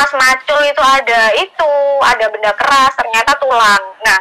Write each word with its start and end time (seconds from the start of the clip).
pas 0.00 0.16
macul 0.16 0.64
itu 0.64 0.80
ada 0.80 1.28
itu 1.36 1.72
ada 2.00 2.24
benda 2.32 2.56
keras 2.56 2.88
ternyata 2.96 3.36
tulang. 3.36 3.84
Nah 4.00 4.16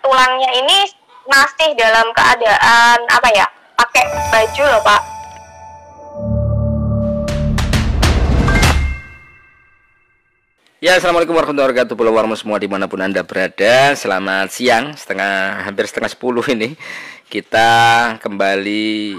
tulangnya 0.00 0.56
ini 0.56 0.88
masih 1.28 1.76
dalam 1.76 2.08
keadaan 2.16 3.04
apa 3.12 3.28
ya 3.36 3.44
pakai 3.76 4.08
baju 4.32 4.64
loh 4.72 4.80
pak. 4.80 5.02
Ya, 10.80 10.96
Assalamualaikum 10.96 11.36
warahmatullahi 11.36 11.76
wabarakatuh 11.76 11.94
Pulau 11.98 12.14
Warmo 12.16 12.32
semua 12.32 12.56
di 12.56 12.70
mana 12.70 12.88
pun 12.88 13.02
Anda 13.04 13.20
berada. 13.20 13.92
Selamat 13.98 14.48
siang, 14.48 14.96
setengah 14.96 15.66
hampir 15.68 15.84
setengah 15.90 16.08
sepuluh 16.08 16.46
ini. 16.48 16.72
Kita 17.28 17.68
kembali 18.16 19.12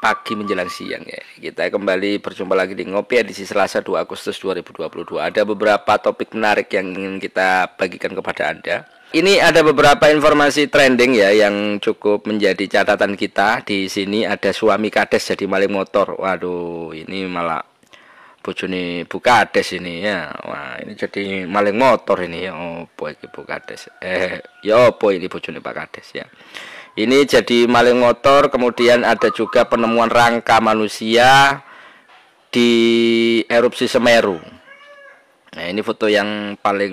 pagi 0.00 0.32
menjelang 0.32 0.72
siang 0.72 1.04
ya 1.04 1.20
Kita 1.36 1.68
kembali 1.68 2.24
berjumpa 2.24 2.56
lagi 2.56 2.72
di 2.72 2.88
Ngopi 2.88 3.20
edisi 3.20 3.44
Selasa 3.44 3.84
2 3.84 4.00
Agustus 4.00 4.40
2022 4.40 5.20
Ada 5.20 5.44
beberapa 5.44 5.92
topik 6.00 6.32
menarik 6.32 6.72
yang 6.72 6.90
ingin 6.96 7.20
kita 7.20 7.76
bagikan 7.76 8.16
kepada 8.16 8.50
Anda 8.50 8.88
ini 9.10 9.42
ada 9.42 9.66
beberapa 9.66 10.06
informasi 10.06 10.70
trending 10.70 11.18
ya 11.18 11.34
yang 11.34 11.82
cukup 11.82 12.30
menjadi 12.30 12.78
catatan 12.78 13.18
kita 13.18 13.58
di 13.66 13.90
sini 13.90 14.22
ada 14.22 14.54
suami 14.54 14.86
kades 14.86 15.34
jadi 15.34 15.50
maling 15.50 15.74
motor. 15.74 16.14
Waduh, 16.14 16.94
ini 16.94 17.26
malah 17.26 17.58
bojone 18.38 19.10
Bukades 19.10 19.74
ini 19.74 20.06
ya. 20.06 20.30
Wah, 20.46 20.78
ini 20.78 20.94
jadi 20.94 21.42
maling 21.42 21.74
motor 21.74 22.22
ini 22.22 22.46
ya. 22.46 22.54
Oh, 22.54 22.86
boy 22.94 23.18
Bukades. 23.34 23.90
Eh, 23.98 24.38
ya 24.62 24.94
apa 24.94 25.06
ini 25.10 25.26
bojone 25.26 25.58
Pak 25.58 25.74
Kades 25.74 26.08
ya. 26.14 26.30
Ini 27.00 27.24
jadi 27.24 27.64
maling 27.64 27.96
motor, 27.96 28.52
kemudian 28.52 29.08
ada 29.08 29.32
juga 29.32 29.64
penemuan 29.64 30.12
rangka 30.12 30.60
manusia 30.60 31.64
di 32.52 32.70
erupsi 33.48 33.88
Semeru. 33.88 34.36
Nah, 35.56 35.64
ini 35.64 35.80
foto 35.80 36.12
yang 36.12 36.60
paling 36.60 36.92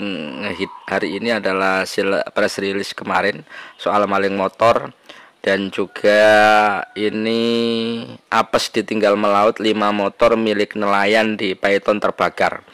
hit 0.56 0.72
hari 0.88 1.20
ini 1.20 1.36
adalah 1.36 1.84
press 2.32 2.56
release 2.64 2.96
kemarin 2.96 3.44
soal 3.76 4.08
maling 4.08 4.40
motor. 4.40 4.96
Dan 5.38 5.72
juga 5.72 6.24
ini 6.92 7.44
apes 8.28 8.68
ditinggal 8.68 9.16
melaut 9.16 9.64
5 9.64 9.72
motor 9.96 10.36
milik 10.36 10.76
nelayan 10.76 11.40
di 11.40 11.56
Python 11.56 12.04
terbakar. 12.04 12.68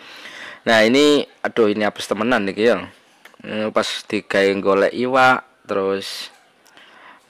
Nah 0.65 0.81
ini 0.81 1.21
aduh 1.45 1.69
ini 1.69 1.85
apes 1.85 2.09
temenan 2.09 2.49
nih 2.49 2.57
ya 2.57 2.77
pas 3.69 3.85
digawe 4.09 4.49
golek 4.57 4.93
iwa 4.95 5.45
terus 5.69 6.32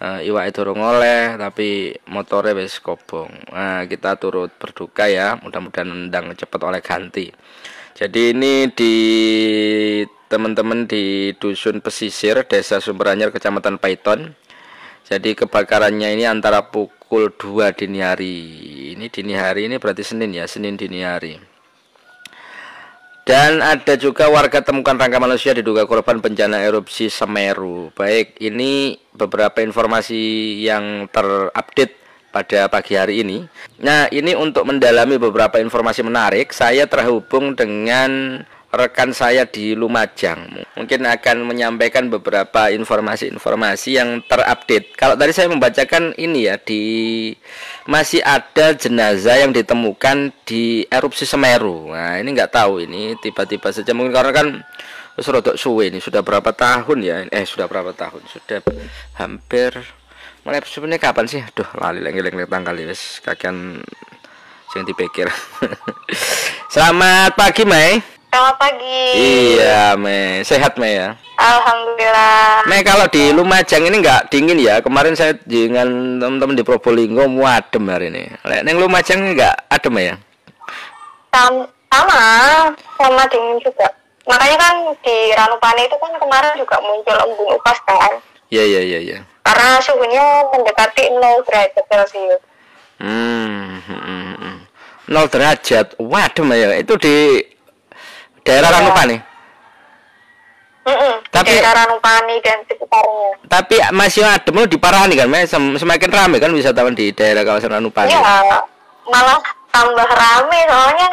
uh, 0.03 0.19
iwa 0.19 0.43
itu 0.43 0.59
ngoleh 0.67 1.39
tapi 1.39 1.95
motornya 2.11 2.51
wis 2.59 2.83
kobong 2.83 3.31
nah 3.55 3.87
kita 3.87 4.19
turut 4.19 4.51
berduka 4.59 5.07
ya 5.07 5.39
mudah-mudahan 5.39 6.11
ndang 6.11 6.35
cepat 6.35 6.61
oleh 6.67 6.83
ganti 6.83 7.31
jadi 7.95 8.35
ini 8.35 8.67
di 8.75 8.95
teman-teman 10.27 10.89
di 10.89 11.31
dusun 11.39 11.79
pesisir 11.79 12.43
desa 12.43 12.83
Sumberanyar 12.83 13.31
kecamatan 13.31 13.79
Python 13.79 14.35
jadi 15.03 15.35
kebakarannya 15.35 16.15
ini 16.15 16.23
antara 16.23 16.71
pukul 16.71 17.27
2 17.35 17.75
dini 17.75 17.99
hari. 17.99 18.35
Ini 18.95 19.11
dini 19.11 19.35
hari 19.35 19.67
ini 19.67 19.75
berarti 19.75 19.99
Senin 19.99 20.31
ya, 20.31 20.47
Senin 20.47 20.79
dini 20.79 21.03
hari. 21.03 21.52
Dan 23.23 23.63
ada 23.63 23.95
juga 23.95 24.27
warga 24.27 24.59
temukan 24.59 24.99
rangka 24.99 25.15
manusia 25.15 25.55
diduga 25.55 25.87
korban 25.87 26.19
bencana 26.19 26.59
erupsi 26.59 27.07
Semeru. 27.07 27.87
Baik, 27.95 28.35
ini 28.43 28.99
beberapa 29.15 29.63
informasi 29.63 30.19
yang 30.59 31.07
terupdate 31.07 31.95
pada 32.35 32.67
pagi 32.67 32.99
hari 32.99 33.23
ini. 33.23 33.47
Nah, 33.79 34.11
ini 34.11 34.35
untuk 34.35 34.67
mendalami 34.67 35.15
beberapa 35.15 35.55
informasi 35.55 36.03
menarik, 36.03 36.51
saya 36.51 36.83
terhubung 36.83 37.55
dengan 37.55 38.43
rekan 38.73 39.13
saya 39.13 39.45
di 39.45 39.77
Lumajang 39.77 40.65
mungkin 40.73 41.05
akan 41.05 41.45
menyampaikan 41.45 42.09
beberapa 42.09 42.73
informasi-informasi 42.73 43.89
yang 43.93 44.25
terupdate. 44.25 44.97
Kalau 44.97 45.13
tadi 45.13 45.29
saya 45.29 45.45
membacakan 45.53 46.17
ini 46.17 46.49
ya 46.49 46.57
di 46.57 46.81
masih 47.85 48.25
ada 48.25 48.73
jenazah 48.73 49.45
yang 49.45 49.53
ditemukan 49.53 50.33
di 50.49 50.89
erupsi 50.89 51.29
Semeru. 51.29 51.93
Nah 51.93 52.17
ini 52.17 52.33
nggak 52.33 52.49
tahu 52.49 52.81
ini 52.81 53.13
tiba-tiba 53.21 53.69
saja 53.69 53.93
mungkin 53.93 54.09
karena 54.09 54.33
kan 54.33 54.47
sudah 55.21 55.53
suwe 55.53 55.93
ini 55.93 56.01
sudah 56.01 56.25
berapa 56.25 56.49
tahun 56.49 56.97
ya? 57.05 57.17
Eh 57.29 57.45
sudah 57.45 57.69
berapa 57.69 57.93
tahun? 57.93 58.25
Sudah 58.25 58.65
hampir 59.21 59.77
mulai 60.41 60.65
sebenarnya 60.65 60.99
kapan 61.13 61.25
sih? 61.29 61.45
Aduh 61.45 61.69
lali 61.77 62.01
lagi 62.01 62.19
tanggal 62.49 62.73
ya 62.73 62.89
kakian 63.21 63.85
yang 64.73 64.85
dipikir. 64.89 65.29
Selamat 66.73 67.37
pagi 67.37 67.61
Mai. 67.69 68.12
Selamat 68.33 68.57
pagi. 68.57 69.01
Iya, 69.13 69.93
Me. 69.93 70.41
Sehat, 70.41 70.73
Me 70.81 70.89
ya? 70.89 71.13
Alhamdulillah. 71.37 72.65
Me, 72.65 72.81
kalau 72.81 73.05
di 73.05 73.29
Lumajang 73.29 73.85
ini 73.85 74.01
nggak 74.01 74.33
dingin 74.33 74.57
ya? 74.57 74.81
Kemarin 74.81 75.13
saya 75.13 75.37
dengan 75.45 76.17
teman-teman 76.17 76.57
di 76.57 76.65
Probolinggo 76.65 77.29
adem 77.45 77.93
hari 77.93 78.09
ini. 78.09 78.33
Lek 78.41 78.65
neng 78.65 78.81
Lumajang 78.81 79.37
nggak 79.37 79.69
adem 79.69 79.93
ya? 80.01 80.13
Sama, 81.29 81.69
sama, 81.93 82.21
sama 82.97 83.21
dingin 83.29 83.61
juga. 83.61 83.85
Makanya 84.25 84.57
kan 84.57 84.75
di 85.05 85.17
Ranupane 85.37 85.85
itu 85.85 85.97
kan 86.01 86.17
kemarin 86.17 86.57
juga 86.57 86.81
muncul 86.81 87.13
embun 87.13 87.53
upas 87.53 87.77
kan? 87.85 88.17
Iya, 88.49 88.65
iya, 88.65 88.81
iya, 88.81 88.99
iya. 89.13 89.17
Karena 89.45 89.77
suhunya 89.77 90.49
mendekati 90.49 91.05
0 91.21 91.21
derajat 91.45 91.85
Celcius. 91.85 92.41
Hmm, 92.97 93.77
hmm, 93.77 94.01
hmm, 94.01 94.33
hmm. 94.41 94.57
0 95.21 95.29
derajat. 95.29 95.93
Waduh, 96.01 96.45
ya. 96.57 96.81
Itu 96.81 96.97
di 96.97 97.13
daerah 98.43 98.69
ya. 98.69 98.75
Ranupane 98.79 99.17
Mm 100.83 100.91
-mm, 100.99 101.13
tapi 101.31 101.55
daerah 101.55 101.87
Ranupani 101.87 102.43
dan 102.43 102.59
sekitarnya. 102.67 103.39
Tapi 103.47 103.79
masih 103.95 104.27
adem 104.27 104.67
di 104.67 104.75
Parani 104.75 105.15
kan, 105.15 105.31
Mas. 105.31 105.55
Semakin 105.55 106.11
ramai 106.11 106.43
kan 106.43 106.51
wisatawan 106.51 106.91
di 106.91 107.15
daerah 107.15 107.47
kawasan 107.47 107.71
Ranupani. 107.71 108.11
Iya, 108.11 108.59
malah 109.07 109.39
tambah 109.71 110.09
ramai 110.11 110.59
soalnya 110.67 111.07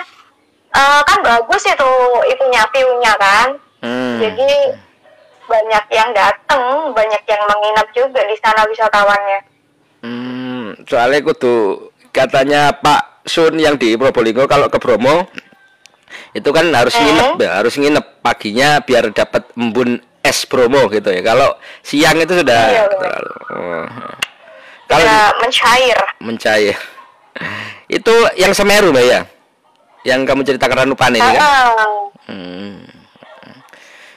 uh, 0.75 1.01
kan 1.07 1.19
bagus 1.23 1.63
itu 1.71 1.93
itunya 2.35 2.63
view-nya 2.75 3.13
kan. 3.15 3.49
Hmm. 3.87 4.19
Jadi 4.19 4.51
banyak 5.47 5.85
yang 5.95 6.11
datang, 6.19 6.91
banyak 6.91 7.23
yang 7.31 7.43
menginap 7.47 7.87
juga 7.95 8.21
di 8.27 8.37
sana 8.43 8.67
wisatawannya. 8.67 9.41
Hmm, 10.03 10.67
soalnya 10.83 11.23
tuh 11.39 11.95
katanya 12.11 12.75
Pak 12.75 13.23
Sun 13.23 13.55
yang 13.55 13.79
di 13.79 13.95
Probolinggo 13.95 14.51
kalau 14.51 14.67
ke 14.67 14.83
Bromo 14.83 15.31
itu 16.31 16.51
kan 16.55 16.67
harus 16.71 16.95
eh? 16.95 17.03
nginep 17.03 17.31
ya, 17.43 17.51
harus 17.59 17.75
nginep 17.75 18.07
paginya 18.23 18.79
biar 18.83 19.11
dapat 19.11 19.51
embun 19.59 19.99
es 20.23 20.47
Bromo 20.47 20.87
gitu 20.93 21.11
ya. 21.11 21.23
Kalau 21.25 21.57
siang 21.83 22.17
itu 22.21 22.33
sudah 22.39 22.63
iya, 22.71 22.85
terlalu. 22.87 23.35
Oh. 23.51 23.87
Kalau 24.91 25.07
ya, 25.07 25.31
mencair. 25.39 25.99
Mencair. 26.23 26.77
itu 27.87 28.15
yang 28.37 28.53
Semeru, 28.53 28.91
Mbak 28.91 29.05
ya? 29.07 29.21
Yang 30.03 30.21
kamu 30.27 30.41
ceritakan 30.47 30.77
Ranupan 30.87 31.15
ini 31.15 31.31
kan? 31.31 31.43
Hmm. 32.27 32.79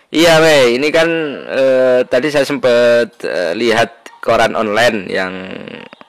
Iya, 0.10 0.42
Mbak. 0.42 0.66
Ini 0.82 0.88
kan 0.90 1.10
eh, 1.50 2.00
tadi 2.10 2.28
saya 2.34 2.46
sempat 2.46 3.22
eh, 3.22 3.54
lihat 3.54 4.10
koran 4.22 4.58
online 4.58 5.10
yang 5.10 5.34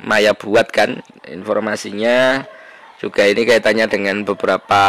Maya 0.05 0.37
buat 0.37 0.69
kan 0.69 1.01
informasinya 1.25 2.45
juga 3.05 3.29
ini 3.29 3.45
kaitannya 3.45 3.85
dengan 3.85 4.25
beberapa 4.25 4.83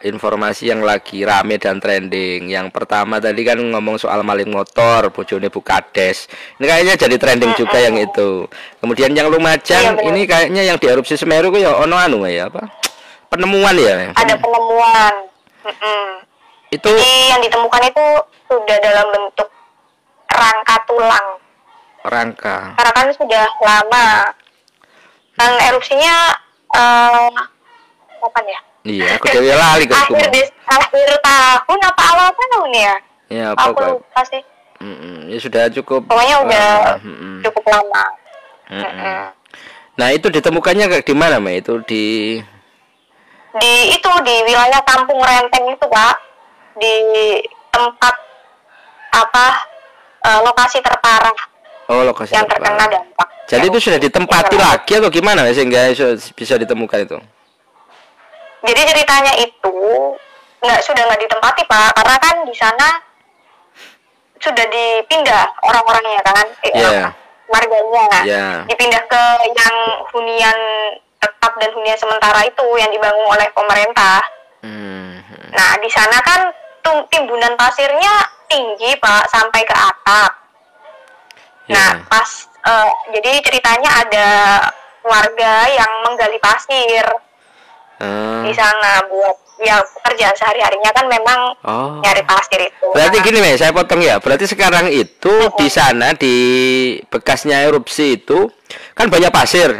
informasi 0.00 0.72
yang 0.72 0.80
lagi 0.80 1.20
rame 1.20 1.60
dan 1.60 1.76
trending. 1.76 2.48
Yang 2.48 2.72
pertama 2.72 3.20
tadi 3.20 3.44
kan 3.44 3.60
ngomong 3.60 4.00
soal 4.00 4.24
maling 4.24 4.48
motor, 4.48 5.12
bojone 5.12 5.52
Bukades. 5.52 6.32
Ini 6.56 6.64
kayaknya 6.64 6.94
jadi 6.96 7.16
trending 7.20 7.52
juga 7.60 7.76
yang 7.76 8.00
itu. 8.00 8.48
Kemudian 8.80 9.12
yang 9.12 9.28
Lumajang 9.28 10.00
iya, 10.00 10.08
ini 10.08 10.24
kayaknya 10.24 10.62
yang 10.64 10.80
di 10.80 10.88
erupsi 10.88 11.20
Semeru 11.20 11.52
ya 11.60 11.76
ono 11.76 12.00
anu 12.00 12.24
ya 12.24 12.48
apa? 12.48 12.72
Penemuan 13.28 13.76
ya. 13.76 14.16
Ada 14.16 14.40
penemuan. 14.40 15.14
Mm 15.68 15.74
-mm. 15.76 16.04
Itu 16.72 16.88
Jadi 16.88 17.16
yang 17.28 17.40
ditemukan 17.44 17.82
itu 17.84 18.04
sudah 18.48 18.76
dalam 18.80 19.06
bentuk 19.12 19.48
rangka 20.32 20.76
tulang. 20.88 21.28
Rangka. 22.08 22.72
Karena 22.80 22.92
kan 22.96 23.06
sudah 23.12 23.44
lama. 23.60 24.32
Dan 25.36 25.52
erupsinya 25.68 26.34
uh, 26.72 27.57
kapan 28.18 28.44
ya? 28.46 28.60
Iya, 28.88 29.06
aku 29.18 29.24
jadi 29.28 29.50
lali 29.52 29.84
ke 29.84 29.94
akhir, 29.94 30.28
di, 30.32 30.42
akhir 30.64 31.08
tahun 31.20 31.78
apa 31.82 32.02
awal 32.14 32.28
tahun 32.32 32.70
ya? 32.72 32.94
Ya, 33.28 33.46
aku 33.52 33.80
lupa 33.84 34.20
sih. 34.28 34.42
Mm 34.78 34.94
-mm, 34.94 35.16
ya 35.34 35.38
sudah 35.42 35.64
cukup. 35.74 36.06
Pokoknya 36.06 36.36
udah 36.46 36.66
mm 37.02 37.14
-mm. 37.14 37.34
cukup 37.50 37.64
lama. 37.66 38.04
Mm 38.70 38.78
-mm. 38.78 38.94
Mm. 38.94 39.26
Nah 39.98 40.08
itu 40.14 40.26
ditemukannya 40.30 41.02
di 41.02 41.14
mana, 41.18 41.42
Mbak? 41.42 41.54
Itu 41.66 41.74
di 41.82 42.04
di 43.58 43.72
itu 43.90 44.10
di 44.22 44.34
wilayah 44.46 44.80
Kampung 44.86 45.18
Renteng 45.18 45.66
itu, 45.66 45.86
Pak. 45.90 46.14
Di 46.78 46.94
tempat 47.74 48.14
apa 49.12 49.46
uh, 50.24 50.40
lokasi 50.46 50.78
terparah. 50.78 51.36
Oh, 51.90 52.06
lokasi 52.06 52.38
yang 52.38 52.46
terkena 52.46 52.86
dampak. 52.86 53.28
Jadi 53.48 53.64
itu 53.66 53.78
sudah 53.80 53.98
ditempati 53.98 54.56
lagi 54.60 54.92
atau 55.00 55.08
gimana 55.08 55.48
sehingga 55.50 55.88
bisa 56.36 56.54
ditemukan 56.60 57.00
itu? 57.00 57.18
Jadi 58.64 58.80
ceritanya 58.90 59.32
itu 59.38 59.76
nggak 60.58 60.80
sudah 60.82 61.02
nggak 61.06 61.22
ditempati 61.22 61.62
pak 61.70 61.94
karena 61.94 62.16
kan 62.18 62.36
di 62.42 62.54
sana 62.54 62.88
sudah 64.38 64.66
dipindah 64.66 65.46
orang-orangnya 65.62 66.22
kan 66.26 66.46
eh, 66.66 66.72
Yeah. 66.74 67.10
warganya 67.46 68.06
Yeah. 68.26 68.56
dipindah 68.66 69.02
ke 69.06 69.22
yang 69.54 69.74
hunian 70.10 70.58
tetap 71.18 71.52
dan 71.58 71.70
hunian 71.74 71.98
sementara 71.98 72.42
itu 72.42 72.66
yang 72.78 72.90
dibangun 72.90 73.26
oleh 73.26 73.46
pemerintah 73.54 74.18
Hmm. 74.58 75.22
nah 75.54 75.78
di 75.78 75.86
sana 75.86 76.18
kan 76.26 76.50
timbunan 77.14 77.54
pasirnya 77.54 78.26
tinggi 78.50 78.98
pak 78.98 79.30
sampai 79.30 79.62
ke 79.62 79.74
atap 79.74 80.32
Nah, 81.68 81.90
Iya. 81.94 82.08
pas 82.08 82.30
eh, 82.66 82.90
jadi 83.14 83.44
ceritanya 83.44 83.90
ada 84.02 84.28
warga 85.04 85.68
yang 85.68 85.90
menggali 86.02 86.40
pasir 86.40 87.04
Ah. 87.98 88.46
di 88.46 88.54
sana 88.54 89.02
buat 89.10 89.34
ya 89.58 89.82
pekerjaan 89.82 90.30
sehari-harinya 90.38 90.90
kan 90.94 91.10
memang 91.10 91.40
Oh. 91.66 91.98
nyari 91.98 92.22
pasir 92.22 92.62
itu. 92.62 92.86
Berarti 92.94 93.18
Nah, 93.18 93.24
gini 93.26 93.38
Mei, 93.42 93.58
saya 93.58 93.74
potong 93.74 93.98
ya. 93.98 94.22
Berarti 94.22 94.46
sekarang 94.46 94.86
itu 94.86 95.34
di 95.58 95.66
sana 95.66 96.14
di 96.14 96.34
bekasnya 97.10 97.66
erupsi 97.66 98.22
itu 98.22 98.46
kan 98.94 99.10
banyak 99.10 99.34
pasir. 99.34 99.74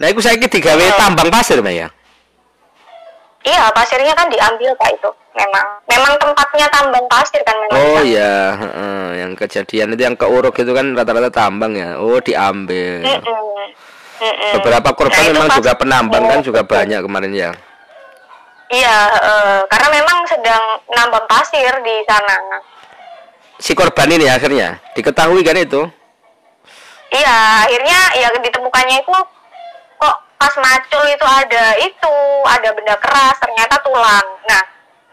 Nah, 0.00 0.06
itu 0.08 0.24
saya 0.24 0.40
digawe 0.40 0.80
Hmm. 0.80 0.96
tambang 0.96 1.28
pasir 1.28 1.60
Mei 1.60 1.84
ya. 1.84 1.92
Iya, 3.40 3.72
pasirnya 3.72 4.12
kan 4.12 4.28
diambil 4.28 4.72
Pak 4.76 4.88
itu. 4.92 5.10
Memang 5.30 5.64
memang 5.88 6.12
tempatnya 6.20 6.66
tambang 6.68 7.04
pasir 7.08 7.40
kan 7.40 7.56
memang. 7.56 7.76
Oh 7.76 8.00
iya, 8.02 8.52
heeh, 8.56 9.04
yang 9.20 9.32
kejadian 9.32 9.94
itu 9.94 10.02
yang 10.02 10.16
keuruk 10.18 10.52
itu 10.56 10.72
kan 10.72 10.92
rata-rata 10.92 11.30
tambang 11.30 11.72
ya. 11.72 11.96
Oh, 11.96 12.20
diambil. 12.20 13.00
Mm-mm. 13.00 13.68
Mm-mm. 14.20 14.52
Beberapa 14.60 14.88
korban 14.92 15.16
Nah, 15.16 15.32
memang 15.32 15.48
pas- 15.48 15.56
juga 15.56 15.72
penambang 15.72 16.24
kan 16.28 16.40
juga 16.44 16.60
banyak 16.60 17.00
kemarin 17.00 17.32
ya. 17.32 17.50
Iya, 18.70 18.98
eh, 19.18 19.60
karena 19.66 19.88
memang 19.98 20.18
sedang 20.30 20.62
nambang 20.94 21.26
pasir 21.26 21.74
di 21.82 21.96
sana. 22.06 22.38
Si 23.58 23.74
korban 23.74 24.06
ini 24.12 24.30
akhirnya 24.30 24.78
diketahui 24.94 25.42
kan 25.42 25.58
itu. 25.58 25.82
Iya, 27.10 27.66
akhirnya 27.66 27.98
ya 28.14 28.28
ditemukannya 28.38 29.02
itu 29.02 29.16
kok 29.98 30.16
pas 30.38 30.54
macul 30.62 31.02
itu 31.10 31.26
ada 31.26 31.74
itu, 31.82 32.16
ada 32.46 32.68
benda 32.70 32.94
keras, 33.02 33.36
ternyata 33.42 33.74
tulang. 33.82 34.26
Nah, 34.46 34.62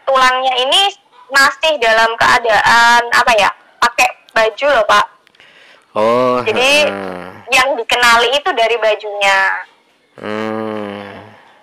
tulangnya 0.06 0.54
ini 0.62 0.94
masih 1.34 1.82
dalam 1.82 2.14
keadaan 2.14 3.02
apa 3.10 3.32
ya? 3.34 3.50
Pakai 3.82 4.08
baju 4.30 4.66
loh, 4.70 4.84
Pak. 4.86 5.06
Oh. 5.98 6.38
Jadi. 6.46 6.86
Yang 7.52 7.74
dikenali 7.76 8.28
itu 8.36 8.50
dari 8.54 8.76
bajunya. 8.78 9.38
Hmm. 10.18 11.06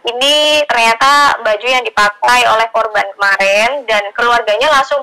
Ini 0.06 0.64
ternyata 0.70 1.42
baju 1.42 1.68
yang 1.68 1.82
dipakai 1.82 2.46
oleh 2.46 2.68
korban 2.70 3.08
kemarin 3.18 3.84
dan 3.90 4.06
keluarganya 4.14 4.70
langsung 4.70 5.02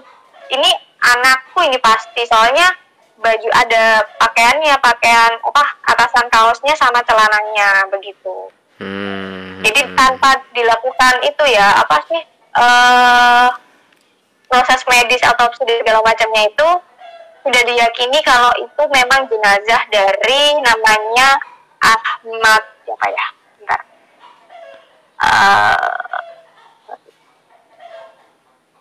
ini 0.52 0.70
anakku 1.02 1.66
ini 1.66 1.78
pasti 1.82 2.22
soalnya 2.28 2.70
baju 3.18 3.48
ada 3.54 4.02
pakaiannya, 4.18 4.74
pakaian 4.82 5.32
apa 5.42 5.64
atasan 5.94 6.26
kaosnya 6.30 6.74
sama 6.78 7.02
celananya 7.02 7.86
begitu. 7.90 8.50
Hmm. 8.78 9.62
Jadi 9.62 9.94
tanpa 9.94 10.42
dilakukan 10.54 11.22
itu 11.22 11.44
ya 11.50 11.82
apa 11.82 11.96
sih 12.10 12.22
eh 12.52 13.48
proses 14.52 14.84
medis 14.84 15.24
atau 15.24 15.48
segala 15.56 16.04
macamnya 16.04 16.44
itu 16.44 16.68
sudah 17.42 17.62
diyakini 17.66 18.18
kalau 18.22 18.50
itu 18.58 18.82
memang 18.90 19.26
jenazah 19.26 19.82
dari 19.90 20.42
namanya 20.62 21.28
Ahmad 21.82 22.62
siapa 22.86 23.06
ya? 23.10 23.26
Bentar. 23.58 23.80
Eh, 25.22 26.12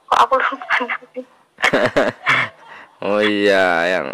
kok 0.05 0.19
aku 0.27 0.33
lupa 0.37 0.75
oh 3.05 3.21
iya, 3.21 3.97
yang 3.97 4.07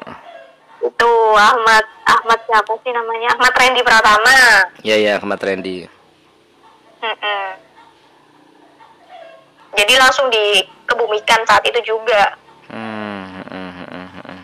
itu 0.83 1.11
Ahmad 1.35 1.85
Ahmad 2.05 2.39
siapa 2.45 2.73
sih 2.85 2.91
namanya 2.93 3.33
Ahmad 3.35 3.53
Randy 3.55 3.81
Pratama 3.81 4.37
ya 4.85 4.95
ya 4.95 5.17
Ahmad 5.17 5.41
Randy. 5.41 5.89
Mm-mm. 6.97 7.47
jadi 9.77 9.93
langsung 10.01 10.33
dikebumikan 10.33 11.45
saat 11.45 11.61
itu 11.69 11.77
juga 11.85 12.33
Hmm, 12.67 13.45
hmm, 13.47 13.71
hmm, 13.71 13.85
hmm, 13.87 14.07
hmm. 14.27 14.41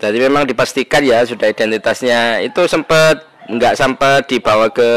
Jadi 0.00 0.16
memang 0.16 0.48
dipastikan 0.48 1.04
ya 1.04 1.20
sudah 1.22 1.46
identitasnya 1.46 2.40
itu 2.40 2.64
sempat 2.64 3.20
nggak 3.46 3.76
sampai 3.76 4.24
dibawa 4.24 4.72
ke 4.72 4.90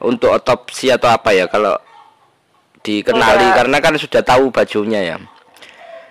untuk 0.00 0.32
otopsi 0.32 0.88
atau 0.88 1.12
apa 1.12 1.34
ya 1.34 1.44
kalau 1.44 1.76
dikenali 2.80 3.44
Enggak. 3.44 3.56
karena 3.58 3.76
kan 3.82 3.92
sudah 3.98 4.22
tahu 4.22 4.48
bajunya 4.48 5.14
ya. 5.14 5.16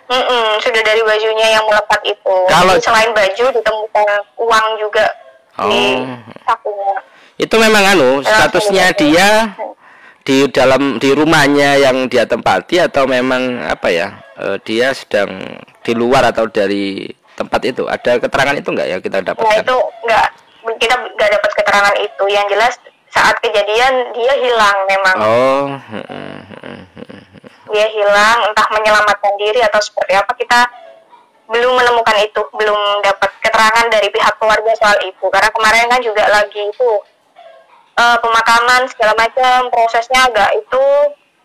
Mm-mm, 0.07 0.45
sudah 0.63 0.81
dari 0.87 1.03
bajunya 1.03 1.47
yang 1.51 1.63
melekat 1.67 1.99
itu 2.05 2.35
Kalau- 2.47 2.79
Jadi 2.79 2.85
selain 2.85 3.11
baju 3.11 3.45
ditemukan 3.51 4.07
uang 4.39 4.65
juga 4.79 5.03
di 5.67 5.83
Oh. 5.99 6.15
sakunya 6.47 6.95
Itu 7.35 7.55
memang 7.59 7.83
anu 7.83 8.23
statusnya 8.23 8.95
Langsung 8.95 9.03
dia 9.03 9.29
di 10.23 10.37
dalam 10.47 10.95
di 10.95 11.11
rumahnya 11.11 11.75
yang 11.79 12.07
dia 12.07 12.23
tempati 12.23 12.79
atau 12.79 13.03
memang 13.03 13.59
apa 13.63 13.87
ya 13.91 14.07
eh, 14.39 14.55
dia 14.63 14.95
sedang 14.95 15.59
di 15.83 15.91
luar 15.91 16.31
atau 16.31 16.47
dari 16.47 17.11
tempat 17.37 17.61
itu? 17.61 17.85
Ada 17.85 18.17
keterangan 18.17 18.55
itu 18.57 18.69
enggak 18.73 18.87
ya 18.89 18.97
kita 18.97 19.17
Nah 19.21 19.25
dapatkan? 19.31 19.61
itu 19.61 19.77
nggak 20.09 20.25
kita 20.81 20.95
nggak 21.13 21.29
dapat 21.37 21.51
keterangan 21.53 21.95
itu. 22.01 22.23
Yang 22.25 22.45
jelas 22.57 22.73
saat 23.13 23.37
kejadian 23.39 23.93
dia 24.17 24.33
hilang 24.41 24.77
memang. 24.89 25.17
Oh, 25.21 25.65
hmm, 25.77 26.03
hmm, 26.09 26.41
hmm, 26.57 27.21
dia 27.71 27.87
hilang 27.93 28.37
entah 28.49 28.67
menyelamatkan 28.73 29.33
diri 29.37 29.61
atau 29.61 29.79
seperti 29.79 30.17
apa 30.17 30.33
kita 30.33 30.65
belum 31.53 31.77
menemukan 31.77 32.17
itu. 32.25 32.41
Belum 32.57 33.05
dapat 33.05 33.31
keterangan 33.39 33.85
dari 33.93 34.09
pihak 34.09 34.33
keluarga 34.41 34.73
soal 34.81 34.97
itu. 35.05 35.25
Karena 35.29 35.53
kemarin 35.53 35.87
kan 35.87 36.01
juga 36.01 36.25
lagi 36.27 36.59
itu 36.59 36.89
eh, 37.95 38.17
pemakaman 38.19 38.89
segala 38.91 39.13
macam 39.15 39.69
prosesnya 39.69 40.25
agak 40.27 40.51
itu 40.57 40.83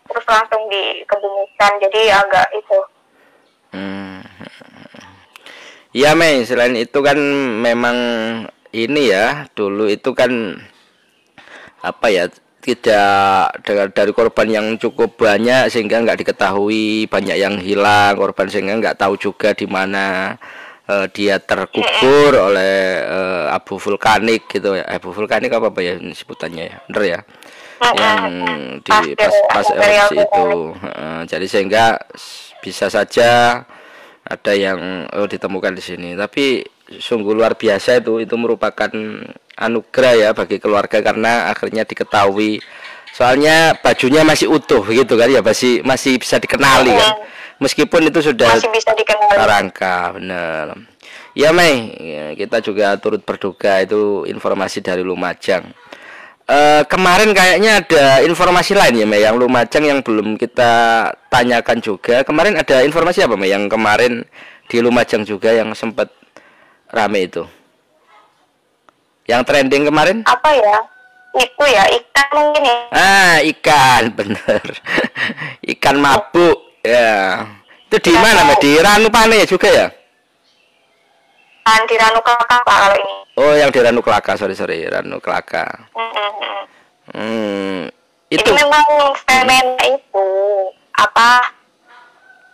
terus 0.09 0.25
langsung 0.27 0.67
dikebumikan. 0.67 1.71
Jadi 1.79 2.01
agak 2.11 2.47
itu. 2.57 2.79
Hmm. 3.73 4.21
Iya 5.93 6.17
Mei, 6.17 6.41
selain 6.41 6.73
itu 6.73 6.99
kan 7.05 7.17
memang 7.61 7.97
ini 8.73 9.13
ya, 9.13 9.45
dulu 9.53 9.85
itu 9.85 10.09
kan 10.17 10.57
apa 11.85 12.07
ya, 12.09 12.25
tidak 12.65 13.61
dari 13.93 14.09
korban 14.09 14.49
yang 14.49 14.67
cukup 14.81 15.21
banyak 15.21 15.69
sehingga 15.69 16.01
nggak 16.01 16.25
diketahui, 16.25 17.05
banyak 17.05 17.37
yang 17.37 17.61
hilang 17.61 18.17
korban 18.17 18.49
sehingga 18.49 18.81
nggak 18.81 18.97
tahu 18.97 19.21
juga 19.21 19.53
di 19.53 19.69
mana 19.69 20.33
eh, 20.89 21.05
dia 21.13 21.37
terkubur 21.37 22.41
oleh 22.41 23.05
eh, 23.05 23.45
abu 23.53 23.77
vulkanik 23.77 24.49
gitu 24.49 24.73
ya. 24.73 24.89
Abu 24.89 25.13
vulkanik 25.13 25.53
apa 25.53 25.69
apa 25.69 25.79
ya 25.85 25.93
sebutannya 26.01 26.73
ya, 26.73 26.77
bener 26.89 27.03
ya? 27.05 27.19
yang 27.83 28.33
di 28.79 29.13
pas 29.13 29.35
pas 29.51 29.67
erupsi 29.75 30.15
itu. 30.23 30.49
Heeh, 30.71 31.19
jadi 31.27 31.45
sehingga 31.45 31.85
bisa 32.63 32.87
saja 32.87 33.61
ada 34.23 34.53
yang 34.55 35.07
oh, 35.11 35.27
ditemukan 35.27 35.75
di 35.75 35.83
sini. 35.83 36.09
Tapi 36.15 36.63
sungguh 36.87 37.35
luar 37.35 37.59
biasa 37.59 37.99
itu 37.99 38.23
itu 38.23 38.35
merupakan 38.39 38.91
anugerah 39.53 40.13
ya 40.15 40.29
bagi 40.31 40.57
keluarga 40.57 41.03
karena 41.03 41.51
akhirnya 41.51 41.83
diketahui. 41.83 42.63
Soalnya 43.13 43.77
bajunya 43.77 44.25
masih 44.25 44.49
utuh 44.49 44.81
gitu 44.89 45.13
kan 45.13 45.29
ya 45.29 45.45
masih 45.45 45.85
masih 45.85 46.17
bisa 46.17 46.41
dikenali 46.41 46.89
kan. 46.91 47.21
Meskipun 47.61 48.09
itu 48.09 48.19
sudah 48.33 48.49
masih 48.49 48.73
bisa 48.73 48.91
dikenali. 48.97 49.37
rangka 49.37 50.17
benar 50.17 50.73
ya 51.37 51.53
Mei. 51.53 51.93
Kita 52.33 52.61
juga 52.65 52.97
turut 52.97 53.21
berduka 53.21 53.81
itu 53.85 54.25
informasi 54.25 54.81
dari 54.81 55.05
Lumajang 55.05 55.82
Eh, 56.43 56.83
kemarin 56.91 57.31
kayaknya 57.31 57.79
ada 57.79 58.19
informasi 58.19 58.75
lain 58.75 58.99
ya 58.99 59.07
Mei 59.07 59.23
yang 59.23 59.39
Lumajang 59.39 59.87
yang 59.87 60.03
belum 60.03 60.35
kita 60.35 61.07
tanyakan 61.31 61.79
juga. 61.79 62.27
Kemarin 62.27 62.59
ada 62.59 62.83
informasi 62.83 63.23
apa 63.23 63.39
Mei 63.39 63.47
yang 63.47 63.71
kemarin 63.71 64.27
di 64.67 64.83
Lumajang 64.83 65.23
juga 65.23 65.55
yang 65.55 65.71
sempat 65.71 66.11
rame 66.91 67.31
itu? 67.31 67.47
Yang 69.23 69.41
trending 69.47 69.87
kemarin? 69.87 70.27
Apa 70.27 70.51
ya? 70.51 70.77
Itu 71.39 71.63
ya 71.63 71.87
ikan 71.87 72.27
mungkin 72.35 72.61
ya. 72.67 72.77
Ah 72.91 73.37
ikan 73.39 74.03
bener. 74.19 74.65
Ikan 75.63 75.95
mabuk 75.95 76.59
ya. 76.83 77.47
Itu 77.87 78.03
di 78.03 78.13
mana 78.19 78.51
Mei 78.51 78.59
di 78.59 78.75
Ranupane 78.83 79.47
juga 79.47 79.71
ya 79.71 79.87
kan 81.63 81.81
di 81.87 81.95
Ranu 81.95 82.19
Kelaka 82.19 82.57
Pak, 82.61 82.77
kalau 82.77 82.97
ini 82.99 83.15
Oh, 83.33 83.53
yang 83.57 83.73
di 83.73 83.79
Ranu 83.81 84.01
Kelaka, 84.05 84.37
sorry 84.37 84.53
sorry, 84.53 84.85
Ranu 84.85 85.17
Kelaka. 85.17 85.89
Mm-mm. 85.95 86.31
Hmm, 87.03 87.79
itu 88.29 88.39
Jadi 88.39 88.51
memang 88.55 88.87
fenomena 89.25 89.83
itu 89.83 90.27
apa 90.95 91.51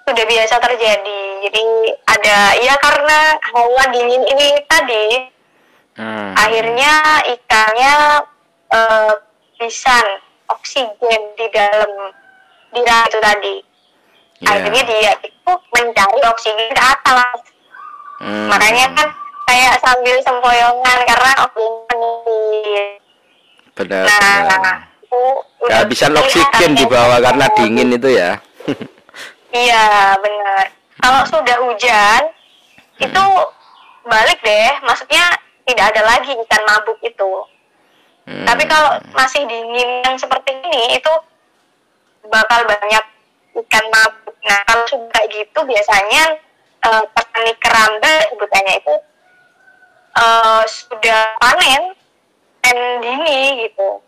sudah 0.08 0.26
biasa 0.26 0.56
terjadi. 0.58 1.22
Jadi 1.46 1.64
ada 2.10 2.38
ya 2.58 2.74
karena 2.82 3.20
hawa 3.54 3.84
dingin 3.94 4.24
ini 4.26 4.48
tadi 4.66 5.06
Hmm. 6.00 6.32
akhirnya 6.32 6.96
ikannya 7.28 8.24
eh, 8.72 9.14
pisan 9.60 10.06
oksigen 10.48 11.22
di 11.36 11.48
dalam 11.52 11.92
dira 12.72 13.04
itu 13.04 13.20
tadi. 13.20 13.56
yeah. 14.40 14.48
akhirnya 14.56 14.84
dia 14.88 15.12
itu 15.20 15.52
mencari 15.76 16.20
oksigen 16.24 16.72
ke 16.72 16.80
atas 16.80 17.52
hmm. 18.22 18.48
makanya 18.52 18.86
kan 18.94 19.08
kayak 19.50 19.76
sambil 19.82 20.16
sempoyongan 20.22 20.98
karena 21.08 21.32
oksigen 21.48 22.82
benar 23.74 24.06
nah, 24.06 24.38
benar. 24.46 24.78
kehabisan 25.66 26.14
oksigen 26.14 26.72
di 26.78 26.86
bawah 26.86 27.18
karena 27.24 27.46
dingin 27.58 27.96
itu 27.96 28.10
ya 28.14 28.38
iya 29.66 30.14
benar 30.20 30.66
kalau 31.00 31.22
sudah 31.26 31.58
hujan 31.66 32.22
hmm. 33.00 33.06
itu 33.10 33.24
balik 34.06 34.40
deh 34.44 34.74
maksudnya 34.86 35.34
tidak 35.66 35.86
ada 35.96 36.02
lagi 36.06 36.32
ikan 36.34 36.64
mabuk 36.68 37.00
itu 37.02 37.32
hmm. 38.30 38.46
tapi 38.46 38.64
kalau 38.70 39.00
masih 39.16 39.42
dingin 39.48 40.06
yang 40.06 40.18
seperti 40.20 40.54
ini 40.54 41.00
itu 41.00 41.14
bakal 42.30 42.62
banyak 42.68 43.06
ikan 43.66 43.86
mabuk 43.90 44.36
nah 44.46 44.60
kalau 44.68 44.86
sudah 44.86 45.10
kayak 45.16 45.30
gitu 45.34 45.60
biasanya 45.66 46.38
uh, 46.86 47.04
petani 47.16 47.54
keramba 47.60 48.14
sebutannya 48.32 48.74
itu 48.80 48.96
uh, 50.16 50.62
sudah 50.68 51.36
panen 51.40 51.84
dan 52.64 52.78
dini 53.02 53.68
gitu 53.68 54.04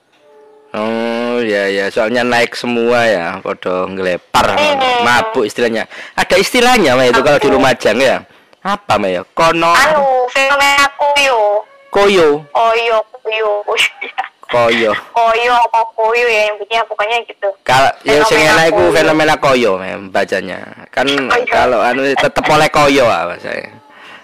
Oh 0.72 1.44
ya 1.44 1.68
ya, 1.68 1.92
soalnya 1.92 2.24
naik 2.24 2.56
semua 2.56 3.04
ya, 3.04 3.44
podo 3.44 3.92
ngelepar, 3.92 4.56
hmm. 4.56 5.04
mabuk 5.04 5.44
istilahnya. 5.44 5.84
Ada 6.16 6.40
istilahnya 6.40 6.96
mah 6.96 7.12
itu 7.12 7.20
kalau 7.20 7.44
di 7.44 7.52
Lumajang 7.52 8.00
ya. 8.00 8.24
Apa 8.64 8.96
mah 8.96 9.12
ya? 9.12 9.28
Kono. 9.36 9.76
Anu, 9.76 10.32
fenomena 10.32 10.88
koyo. 10.96 11.68
Koyo. 11.92 12.48
Koyo, 12.56 13.04
koyo. 13.20 13.52
koyo. 14.52 14.92
Koyo 15.16 15.54
apa 15.56 15.80
koyo 15.96 16.28
ya 16.28 16.52
yang 16.52 16.56
punya 16.60 16.84
pokoknya 16.86 17.18
gitu. 17.26 17.50
Kalau 17.64 17.92
yang 18.04 18.22
sing 18.28 18.44
enak 18.44 18.76
iku 18.76 18.92
fenomena 18.92 19.40
koyo 19.40 19.80
mem 19.80 20.12
bacanya. 20.12 20.60
Kan 20.92 21.08
kalau 21.48 21.80
anu 21.80 22.04
tetep 22.12 22.44
oleh 22.46 22.68
koyo 22.68 23.08
apa 23.08 23.40
saya. 23.40 23.72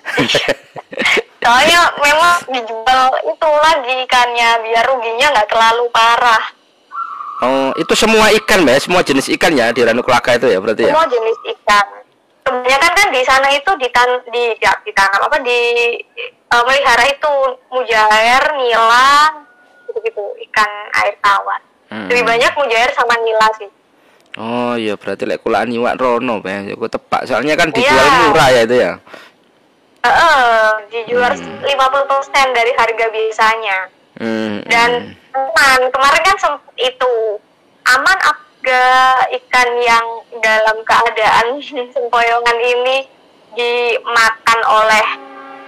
soalnya 1.48 1.82
memang 2.04 2.36
dijual 2.52 3.08
itu 3.24 3.50
lagi 3.64 3.94
ikannya 4.04 4.50
biar 4.68 4.84
ruginya 4.84 5.28
nggak 5.32 5.48
terlalu 5.48 5.88
parah 5.96 6.44
oh 7.40 7.72
itu 7.80 7.94
semua 7.96 8.28
ikan 8.36 8.68
mbak 8.68 8.84
semua 8.84 9.00
jenis 9.00 9.32
ikan 9.40 9.56
ya 9.56 9.72
di 9.72 9.80
Ranukulaka 9.88 10.36
itu 10.36 10.52
ya 10.52 10.60
berarti 10.60 10.84
semua 10.84 10.92
ya 10.92 10.94
semua 11.00 11.08
jenis 11.08 11.40
ikan 11.56 11.86
kebanyakan 12.44 12.92
kan 12.92 13.08
di 13.16 13.22
sana 13.24 13.48
itu 13.56 13.72
di 13.80 13.88
tan 13.96 14.10
di 14.28 14.44
ya, 14.60 14.76
di 14.84 14.92
tanam 14.92 15.24
apa 15.24 15.40
di 15.40 15.60
uh, 16.52 16.64
melihara 16.68 17.06
itu 17.08 17.34
mujair 17.72 18.44
nila 18.60 19.08
gitu 20.04 20.24
ikan 20.50 20.72
air 21.04 21.16
tawar 21.22 21.62
hmm. 21.90 22.08
lebih 22.12 22.24
banyak 22.26 22.52
mujair 22.58 22.90
sama 22.94 23.16
nila 23.22 23.48
sih 23.58 23.70
Oh 24.38 24.78
iya 24.78 24.94
berarti 24.94 25.26
lek 25.26 25.42
kulaan 25.42 25.74
iwak 25.74 25.98
rono 25.98 26.38
ben 26.38 26.70
aku 26.70 26.86
tepak 26.86 27.26
soalnya 27.26 27.58
kan 27.58 27.74
dijual 27.74 27.98
yeah. 27.98 28.22
murah 28.30 28.50
ya 28.54 28.62
itu 28.70 28.76
ya. 28.78 28.94
Uh, 30.06 30.78
dijual 30.94 31.34
hmm. 31.34 31.66
50% 31.66 32.54
dari 32.54 32.72
harga 32.78 33.06
biasanya. 33.10 33.78
Hmm. 34.22 34.62
Dan 34.70 35.18
aman, 35.34 35.82
kemarin 35.90 36.22
kan 36.22 36.38
sempat 36.38 36.74
itu 36.78 37.14
aman 37.90 38.18
aga 38.30 38.86
ikan 39.42 39.70
yang 39.82 40.06
dalam 40.38 40.86
keadaan 40.86 41.58
sempoyongan 41.98 42.58
ini 42.62 43.10
dimakan 43.58 44.60
oleh 44.70 45.08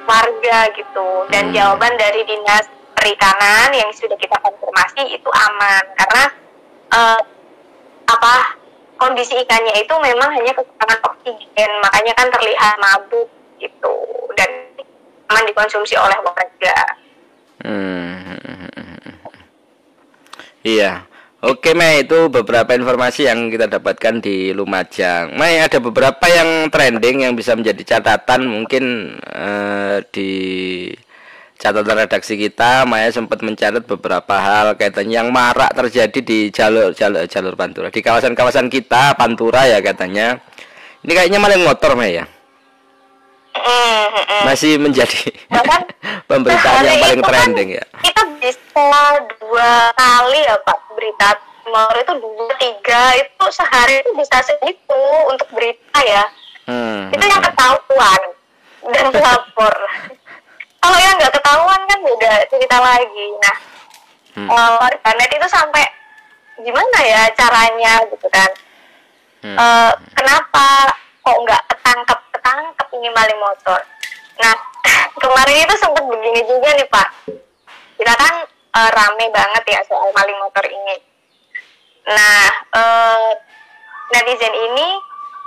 warga 0.06 0.70
gitu. 0.78 1.26
Dan 1.34 1.50
hmm. 1.50 1.56
jawaban 1.58 1.98
dari 1.98 2.22
dinas 2.22 2.70
perikanan 3.00 3.72
yang 3.72 3.88
sudah 3.96 4.20
kita 4.20 4.36
konfirmasi 4.44 5.16
itu 5.16 5.30
aman 5.32 5.84
karena 5.96 6.24
uh, 6.92 7.22
apa 8.12 8.60
kondisi 9.00 9.40
ikannya 9.40 9.80
itu 9.80 9.96
memang 9.96 10.28
hanya 10.36 10.52
kekurangan 10.52 11.00
oksigen, 11.08 11.72
makanya 11.80 12.14
kan 12.20 12.28
terlihat 12.28 12.76
mabuk 12.84 13.32
gitu 13.64 13.96
dan 14.36 14.50
aman 15.32 15.48
dikonsumsi 15.48 15.96
oleh 15.96 16.20
warga. 16.20 16.78
Hmm. 17.64 17.98
Iya. 20.60 21.08
Oke, 21.40 21.72
Mei, 21.72 22.04
itu 22.04 22.28
beberapa 22.28 22.76
informasi 22.76 23.24
yang 23.32 23.48
kita 23.48 23.72
dapatkan 23.72 24.20
di 24.20 24.52
Lumajang. 24.52 25.40
Mei, 25.40 25.64
ada 25.64 25.80
beberapa 25.80 26.28
yang 26.28 26.68
trending 26.68 27.24
yang 27.24 27.32
bisa 27.32 27.56
menjadi 27.56 27.96
catatan 27.96 28.44
mungkin 28.44 29.16
uh, 29.24 30.04
di 30.12 30.36
catatan 31.60 32.08
redaksi 32.08 32.40
kita 32.40 32.88
Maya 32.88 33.12
sempat 33.12 33.44
mencatat 33.44 33.84
beberapa 33.84 34.36
hal 34.40 34.80
kaitannya 34.80 35.20
yang 35.20 35.30
marak 35.30 35.76
terjadi 35.76 36.20
di 36.24 36.40
jalur 36.56 36.96
jalur 36.96 37.28
jalur 37.28 37.54
Pantura 37.60 37.92
di 37.92 38.00
kawasan-kawasan 38.00 38.72
kita 38.72 39.20
Pantura 39.20 39.68
ya 39.68 39.84
katanya 39.84 40.40
ini 41.04 41.12
kayaknya 41.12 41.40
maling 41.44 41.68
motor 41.68 42.00
Maya 42.00 42.40
masih 44.48 44.80
menjadi 44.80 45.36
pemberitaan 46.30 46.86
yang 46.86 47.02
paling 47.04 47.22
kan 47.22 47.28
trending 47.28 47.70
ya. 47.76 47.86
Kita 48.06 48.22
bisa 48.40 48.88
dua 49.42 49.92
kali 49.98 50.40
ya 50.48 50.56
Pak 50.64 50.78
berita 50.96 51.30
mau 51.70 51.90
itu 51.94 52.14
dua 52.18 52.50
tiga 52.58 53.04
itu 53.20 53.46
sehari 53.54 54.02
itu 54.02 54.12
bisa 54.18 54.38
segitu 54.42 55.04
untuk 55.28 55.48
berita 55.54 56.00
ya. 56.02 56.24
Hmm, 56.70 57.10
itu 57.14 57.26
yang 57.26 57.42
ketahuan 57.42 58.22
dan 58.94 59.06
lapor. 59.12 59.74
Kalau 60.80 60.98
yang 61.00 61.16
nggak 61.20 61.34
ketahuan 61.36 61.82
kan 61.86 62.00
beda 62.00 62.34
cerita 62.48 62.78
lagi. 62.80 63.26
Nah, 63.40 63.56
hmm. 64.40 64.48
uh, 64.48 65.28
itu 65.28 65.48
sampai 65.52 65.84
gimana 66.60 67.00
ya 67.04 67.22
caranya 67.36 68.04
gitu 68.08 68.28
kan? 68.32 68.52
Hmm. 69.40 69.56
Uh, 69.56 69.92
kenapa 70.16 70.92
kok 71.30 71.38
nggak 71.46 71.64
ketangkep 71.70 72.20
ketangkep 72.34 72.88
ini 72.98 73.10
maling 73.14 73.40
motor 73.40 73.80
nah 74.40 74.56
kemarin 75.22 75.68
itu 75.68 75.76
sempat 75.78 76.04
begini 76.10 76.42
juga 76.50 76.70
nih 76.74 76.88
pak 76.90 77.08
kita 78.02 78.14
kan 78.18 78.34
uh, 78.74 78.90
rame 78.90 79.26
banget 79.30 79.64
ya 79.70 79.80
soal 79.86 80.10
maling 80.16 80.38
motor 80.42 80.66
ini 80.66 80.96
nah 82.10 82.50
uh, 82.74 83.30
netizen 84.10 84.56
ini 84.56 84.88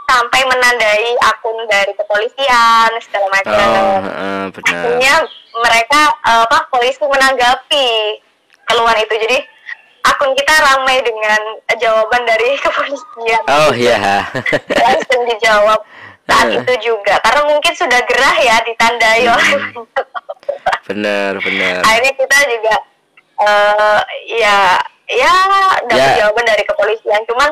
sampai 0.08 0.40
menandai 0.44 1.16
akun 1.24 1.56
dari 1.70 1.92
kepolisian 1.96 2.90
segala 3.00 3.26
macam 3.32 3.68
oh, 3.72 3.98
uh, 4.04 4.44
akhirnya 4.50 5.14
mereka 5.56 6.00
uh, 6.26 6.44
apa 6.44 6.68
polisi 6.68 7.00
menanggapi 7.00 8.20
keluhan 8.68 8.98
itu 9.00 9.14
jadi 9.16 9.38
akun 10.02 10.34
kita 10.34 10.54
ramai 10.58 10.98
dengan 11.00 11.40
jawaban 11.78 12.22
dari 12.26 12.58
kepolisian. 12.64 13.42
Oh 13.46 13.70
iya. 13.72 14.26
Langsung 14.74 15.22
dijawab 15.30 15.80
saat 16.26 16.48
uh. 16.50 16.58
itu 16.62 16.74
juga 16.92 17.18
karena 17.22 17.42
mungkin 17.50 17.72
sudah 17.74 18.00
gerah 18.06 18.36
ya 18.38 18.56
ditandai 18.62 19.22
hmm. 19.26 19.32
oleh 19.34 19.52
benar 20.86 21.32
benar 21.42 21.80
akhirnya 21.82 22.12
kita 22.14 22.38
juga 22.46 22.74
uh, 23.42 24.00
ya 24.30 24.78
ya 25.10 25.34
dapat 25.90 25.98
yeah. 25.98 26.18
jawaban 26.24 26.46
dari 26.46 26.64
kepolisian 26.64 27.22
cuman 27.26 27.50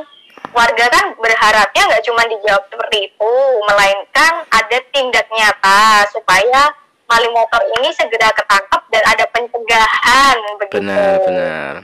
warga 0.50 0.87
kan 0.90 1.14
berharapnya 1.19 1.83
nggak 1.87 2.04
cuma 2.07 2.23
dijawab 2.26 2.64
seperti 2.66 3.11
itu 3.11 3.35
melainkan 3.71 4.33
ada 4.50 4.78
tindak 4.90 5.26
nyata 5.30 6.07
supaya 6.11 6.75
maling 7.11 7.35
motor 7.35 7.62
ini 7.78 7.90
segera 7.95 8.30
ketangkap 8.35 8.83
dan 8.90 9.02
ada 9.07 9.25
pencegahan 9.30 10.37
begitu 10.59 10.75
benar 10.83 11.14
benar 11.26 11.75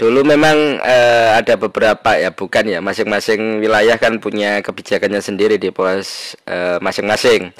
Dulu 0.00 0.24
memang 0.24 0.80
uh, 0.80 1.36
ada 1.36 1.60
beberapa 1.60 2.16
ya, 2.16 2.32
bukan 2.32 2.64
ya, 2.64 2.80
masing-masing 2.80 3.60
wilayah 3.60 4.00
kan 4.00 4.16
punya 4.16 4.64
kebijakannya 4.64 5.20
sendiri 5.20 5.60
di 5.60 5.68
pos 5.68 6.32
uh, 6.48 6.80
masing-masing. 6.80 7.52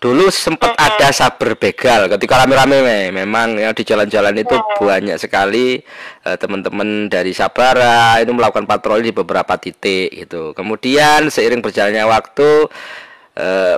Dulu 0.00 0.32
sempat 0.32 0.72
ada 0.80 1.12
saber 1.12 1.60
begal 1.60 2.08
ketika 2.08 2.40
rame-rame 2.40 3.12
memang 3.12 3.60
ya 3.60 3.76
di 3.76 3.84
jalan-jalan 3.84 4.32
itu 4.32 4.56
banyak 4.80 5.20
sekali 5.20 5.76
uh, 6.24 6.40
teman-teman 6.40 7.12
dari 7.12 7.36
Sabara 7.36 8.16
itu 8.16 8.32
melakukan 8.32 8.64
patroli 8.64 9.04
di 9.04 9.12
beberapa 9.12 9.60
titik 9.60 10.08
gitu. 10.08 10.56
Kemudian 10.56 11.28
seiring 11.28 11.60
berjalannya 11.60 12.08
waktu 12.08 12.48
uh, 13.36 13.76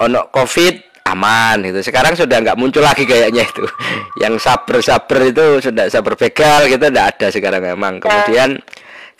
ono 0.00 0.32
Covid 0.32 1.04
aman 1.12 1.60
gitu. 1.68 1.84
Sekarang 1.84 2.16
sudah 2.16 2.40
nggak 2.40 2.56
muncul 2.56 2.80
lagi 2.80 3.04
kayaknya 3.04 3.44
itu. 3.44 3.68
Yang 4.24 4.40
sabar-sabar 4.40 5.28
itu 5.28 5.60
sudah 5.60 5.92
sabar 5.92 6.16
begal 6.16 6.72
gitu 6.72 6.88
tidak 6.88 7.20
ada 7.20 7.26
sekarang 7.28 7.60
memang. 7.68 8.00
Kemudian 8.00 8.56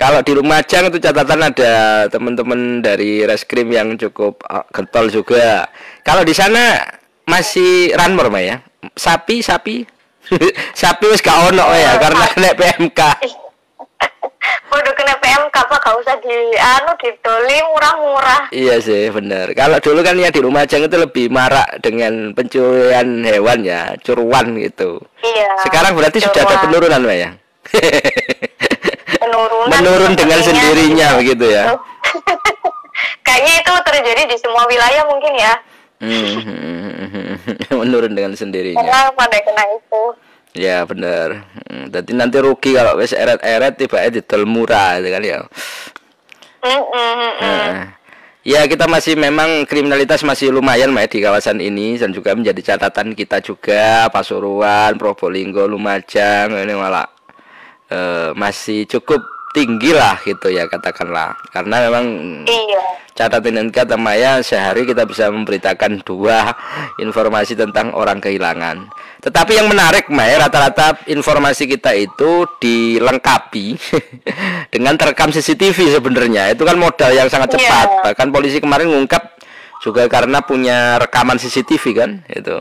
kalau 0.00 0.25
di 0.25 0.32
Lumajang 0.32 0.88
itu 0.88 0.97
catatan 0.97 1.52
ada 1.52 1.73
teman-teman 2.09 2.80
dari 2.80 3.20
reskrim 3.28 3.68
yang 3.68 4.00
cukup 4.00 4.40
uh, 4.49 4.64
getol 4.73 5.12
juga. 5.12 5.68
Kalau 6.02 6.23
di 6.25 6.35
sana 6.35 6.80
masih 7.28 7.95
ranmor 7.95 8.33
ya. 8.38 8.61
Sapi, 8.97 9.45
sapi. 9.45 10.00
sapi 10.80 11.04
wis 11.11 11.23
gak 11.23 11.50
ono 11.50 11.66
ya 11.75 11.99
karena 11.99 12.25
kena 12.30 12.50
PMK. 12.54 13.00
udah 14.71 14.92
kena 14.95 15.14
PMK 15.19 15.57
apa 15.66 15.76
gak 15.83 15.97
usah 15.99 16.16
di 16.23 16.37
anu 16.54 16.95
ditoli 17.02 17.59
murah-murah 17.75 18.42
iya 18.54 18.78
sih 18.78 19.11
benar 19.11 19.50
kalau 19.59 19.83
dulu 19.83 20.00
kan 20.07 20.14
ya 20.14 20.30
di 20.30 20.38
rumah 20.38 20.62
Lumajang 20.62 20.87
itu 20.87 20.97
lebih 20.97 21.26
marak 21.26 21.69
dengan 21.83 22.30
pencurian 22.33 23.26
hewan 23.26 23.66
ya 23.66 23.99
curuan 23.99 24.54
gitu 24.62 25.02
iya 25.26 25.59
sekarang 25.66 25.99
berarti 25.99 26.23
curuan. 26.23 26.30
sudah 26.30 26.42
ada 26.47 26.57
penurunan 26.62 27.00
Mbak 27.02 27.19
ya 27.19 27.30
penurunan 29.19 29.69
menurun 29.75 30.12
dengan 30.14 30.38
sendirinya 30.38 31.07
gitu. 31.19 31.19
begitu 31.19 31.47
ya 31.50 31.64
kayaknya 33.26 33.54
itu 33.66 33.73
terjadi 33.90 34.23
di 34.30 34.37
semua 34.38 34.64
wilayah 34.71 35.02
mungkin 35.11 35.35
ya 35.35 35.52
menurun 37.80 38.12
dengan 38.16 38.33
sendirinya. 38.33 38.80
Karena 38.80 39.12
pada 39.12 39.38
kena 39.45 39.64
itu. 39.76 40.02
Ya 40.57 40.83
benar. 40.83 41.47
Hmm, 41.71 41.87
jadi 41.95 42.11
nanti 42.16 42.37
rugi 42.42 42.75
kalau 42.75 42.99
wes 42.99 43.14
eret-eret 43.14 43.78
tiba-tiba 43.78 44.19
didol 44.19 44.49
murah 44.49 44.99
gitu 44.99 45.09
kan 45.12 45.23
ya. 45.23 45.38
Mm 46.61 46.83
-mm, 46.83 47.33
Nah, 47.40 47.97
ya 48.45 48.66
kita 48.66 48.85
masih 48.90 49.14
memang 49.16 49.64
kriminalitas 49.64 50.21
masih 50.26 50.52
lumayan 50.52 50.92
Mbak, 50.92 51.07
di 51.09 51.19
kawasan 51.25 51.62
ini 51.62 51.97
dan 51.97 52.11
juga 52.12 52.35
menjadi 52.35 52.75
catatan 52.75 53.14
kita 53.14 53.40
juga 53.40 54.11
Pasuruan, 54.12 54.99
Probolinggo, 54.99 55.64
Lumajang 55.71 56.52
ini 56.52 56.75
malah 56.75 57.07
eh, 57.88 58.35
masih 58.35 58.85
cukup 58.90 59.39
tinggi 59.50 59.90
lah 59.90 60.19
gitu 60.23 60.47
ya 60.50 60.71
katakanlah 60.71 61.35
karena 61.50 61.90
memang 61.90 62.04
iya 62.47 63.00
catatan 63.21 63.69
kata 63.69 64.00
Maya 64.00 64.40
sehari 64.40 64.88
kita 64.88 65.04
bisa 65.04 65.28
memberitakan 65.28 66.00
dua 66.00 66.57
informasi 66.97 67.52
tentang 67.52 67.92
orang 67.92 68.16
kehilangan. 68.16 68.88
Tetapi 69.21 69.61
yang 69.61 69.69
menarik 69.69 70.09
Maya 70.09 70.40
rata-rata 70.40 70.97
informasi 71.04 71.69
kita 71.69 71.92
itu 71.92 72.49
dilengkapi 72.57 73.76
dengan 74.75 74.97
terekam 74.97 75.28
CCTV 75.28 76.00
sebenarnya. 76.00 76.49
Itu 76.57 76.64
kan 76.64 76.80
modal 76.80 77.12
yang 77.12 77.28
sangat 77.28 77.61
cepat. 77.61 77.88
Iya. 77.92 78.02
Bahkan 78.09 78.28
polisi 78.33 78.57
kemarin 78.64 78.88
mengungkap 78.88 79.37
juga 79.85 80.09
karena 80.09 80.40
punya 80.40 80.97
rekaman 80.97 81.37
CCTV 81.37 81.85
kan 81.92 82.11
itu. 82.33 82.57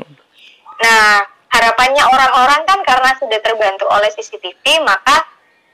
Nah, 0.80 1.24
harapannya 1.52 2.04
orang-orang 2.04 2.68
kan 2.68 2.80
karena 2.84 3.12
sudah 3.16 3.40
terbantu 3.40 3.88
oleh 3.88 4.12
CCTV, 4.12 4.84
maka 4.84 5.24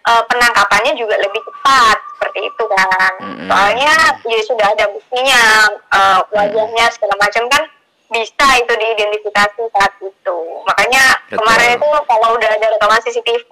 eh, 0.06 0.24
penangkapannya 0.30 0.94
juga 0.96 1.18
lebih 1.18 1.42
cepat 1.42 1.98
seperti 2.16 2.40
itu 2.46 2.64
kan. 2.70 3.12
Mm-mm. 3.22 3.48
Soalnya 3.50 3.94
ya 4.26 4.40
sudah 4.46 4.68
ada 4.72 4.86
buktinya, 4.90 5.42
eh, 5.72 6.20
wajahnya 6.32 6.86
segala 6.94 7.16
macam 7.18 7.44
kan 7.50 7.64
bisa 8.06 8.48
itu 8.62 8.70
diidentifikasi 8.70 9.62
saat 9.74 9.94
itu. 10.00 10.38
Makanya 10.70 11.04
Betul. 11.26 11.42
kemarin 11.42 11.70
itu 11.76 11.88
kalau 12.06 12.30
udah 12.38 12.50
ada 12.54 12.68
rekaman 12.70 13.02
CCTV, 13.02 13.50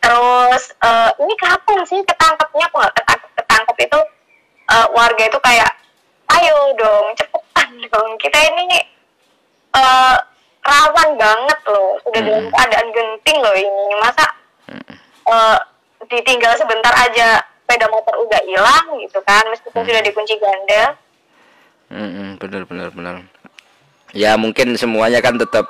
terus 0.00 0.62
eh, 0.80 1.10
ini 1.20 1.34
kapan 1.36 1.78
sih 1.84 2.00
ketangkepnya? 2.02 2.66
Kok 2.72 2.92
ketangkep 2.96 3.30
ketangkep 3.44 3.76
itu 3.84 4.00
eh, 4.72 4.86
warga 4.96 5.22
itu 5.28 5.38
kayak, 5.44 5.70
ayo 6.40 6.56
dong 6.80 7.06
cepetan 7.14 7.70
dong 7.92 8.10
kita 8.16 8.38
ini 8.40 8.80
eh, 9.76 10.16
rawan 10.64 11.10
banget 11.20 11.58
loh 11.68 12.00
sudah 12.00 12.20
dalam 12.24 12.48
Mm. 12.48 12.52
keadaan 12.56 12.88
genting 12.88 13.38
loh 13.44 13.52
ini 13.52 13.84
masa 14.00 14.24
eh, 15.28 15.58
ditinggal 16.06 16.52
sebentar 16.54 16.92
aja. 16.94 17.40
Sepeda 17.64 17.88
motor 17.88 18.12
udah 18.20 18.40
hilang 18.44 18.92
gitu 19.00 19.24
kan 19.24 19.40
meskipun 19.48 19.80
sudah 19.82 20.04
dikunci 20.04 20.36
ganda. 20.36 20.92
Mm-mm, 21.88 22.36
benar 22.36 22.68
benar 22.68 22.92
benar. 22.92 23.14
Ya 24.12 24.36
mungkin 24.36 24.76
semuanya 24.76 25.24
kan 25.24 25.40
tetap 25.40 25.64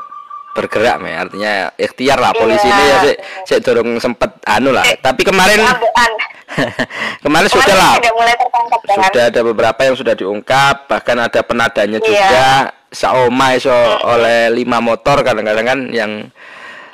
bergerak 0.55 0.99
ya 1.01 1.17
artinya 1.19 1.53
ikhtiar 1.75 2.19
lah 2.19 2.31
polisi 2.31 2.63
Iya. 2.63 2.71
ini 2.71 2.83
ya 2.87 2.97
sih 3.03 3.15
saya 3.47 3.59
dorong 3.63 3.99
sempat 3.99 4.39
anu 4.43 4.71
lah. 4.71 4.83
Eh, 4.87 4.99
tapi 4.99 5.23
kemarin 5.23 5.59
kemarin 7.25 7.49
sudah 7.51 7.75
lah. 7.75 7.95
mulai 8.15 8.35
kan? 8.35 9.11
Sudah 9.11 9.25
ada 9.31 9.41
beberapa 9.43 9.81
yang 9.83 9.95
sudah 9.95 10.15
diungkap 10.15 10.87
bahkan 10.87 11.19
ada 11.19 11.41
penadanya 11.43 11.99
Iya. 11.99 12.07
juga. 12.07 12.47
Saoma 12.91 13.55
iso 13.55 13.75
oleh 14.07 14.51
lima 14.51 14.79
motor 14.79 15.23
kadang-kadang 15.23 15.67
kan 15.67 15.79
yang 15.91 16.31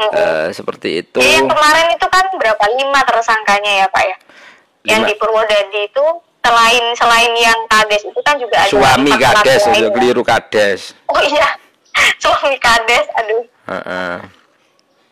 eh, 0.09 0.47
seperti 0.57 0.89
itu 1.05 1.21
Jadi 1.21 1.37
yang 1.37 1.49
kemarin 1.51 1.87
itu 1.93 2.07
kan 2.09 2.25
berapa 2.35 2.65
lima 2.81 3.01
tersangkanya 3.05 3.73
ya 3.85 3.87
pak 3.93 4.05
ya 4.05 4.17
yang 4.81 5.01
Lima. 5.05 5.09
di 5.13 5.15
Purwodadi 5.21 5.81
itu 5.93 6.07
selain 6.41 6.85
selain 6.97 7.33
yang 7.37 7.59
kades 7.69 8.03
itu 8.09 8.21
kan 8.25 8.35
juga 8.41 8.65
ada 8.65 8.73
suami 8.73 9.13
kades 9.13 9.63
itu 9.69 9.85
ya. 9.85 9.93
keliru 9.93 10.23
kades 10.25 10.97
oh 11.13 11.21
iya 11.21 11.49
suami 12.23 12.57
kades 12.57 13.07
aduh 13.21 13.45
Heeh. 13.69 14.17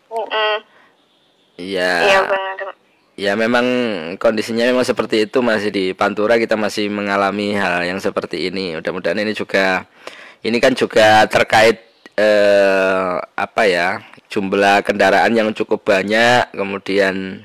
Mm-mm. 0.09 0.55
iya 1.61 1.93
iya 2.09 2.19
benar 2.25 2.73
Ya 3.19 3.35
memang 3.35 3.67
kondisinya 4.23 4.63
memang 4.63 4.87
seperti 4.87 5.27
itu 5.27 5.43
masih 5.43 5.75
di 5.75 5.91
Pantura 5.91 6.39
kita 6.39 6.55
masih 6.55 6.87
mengalami 6.87 7.51
hal 7.51 7.83
yang 7.83 7.99
seperti 7.99 8.47
ini. 8.47 8.79
Mudah-mudahan 8.79 9.19
ini 9.19 9.35
juga 9.35 9.83
ini 10.47 10.63
kan 10.63 10.71
juga 10.79 11.27
terkait 11.27 11.83
eh, 12.15 13.15
apa 13.19 13.63
ya 13.67 13.99
jumlah 14.29 14.85
kendaraan 14.85 15.33
yang 15.33 15.51
cukup 15.53 15.85
banyak, 15.85 16.53
kemudian 16.53 17.45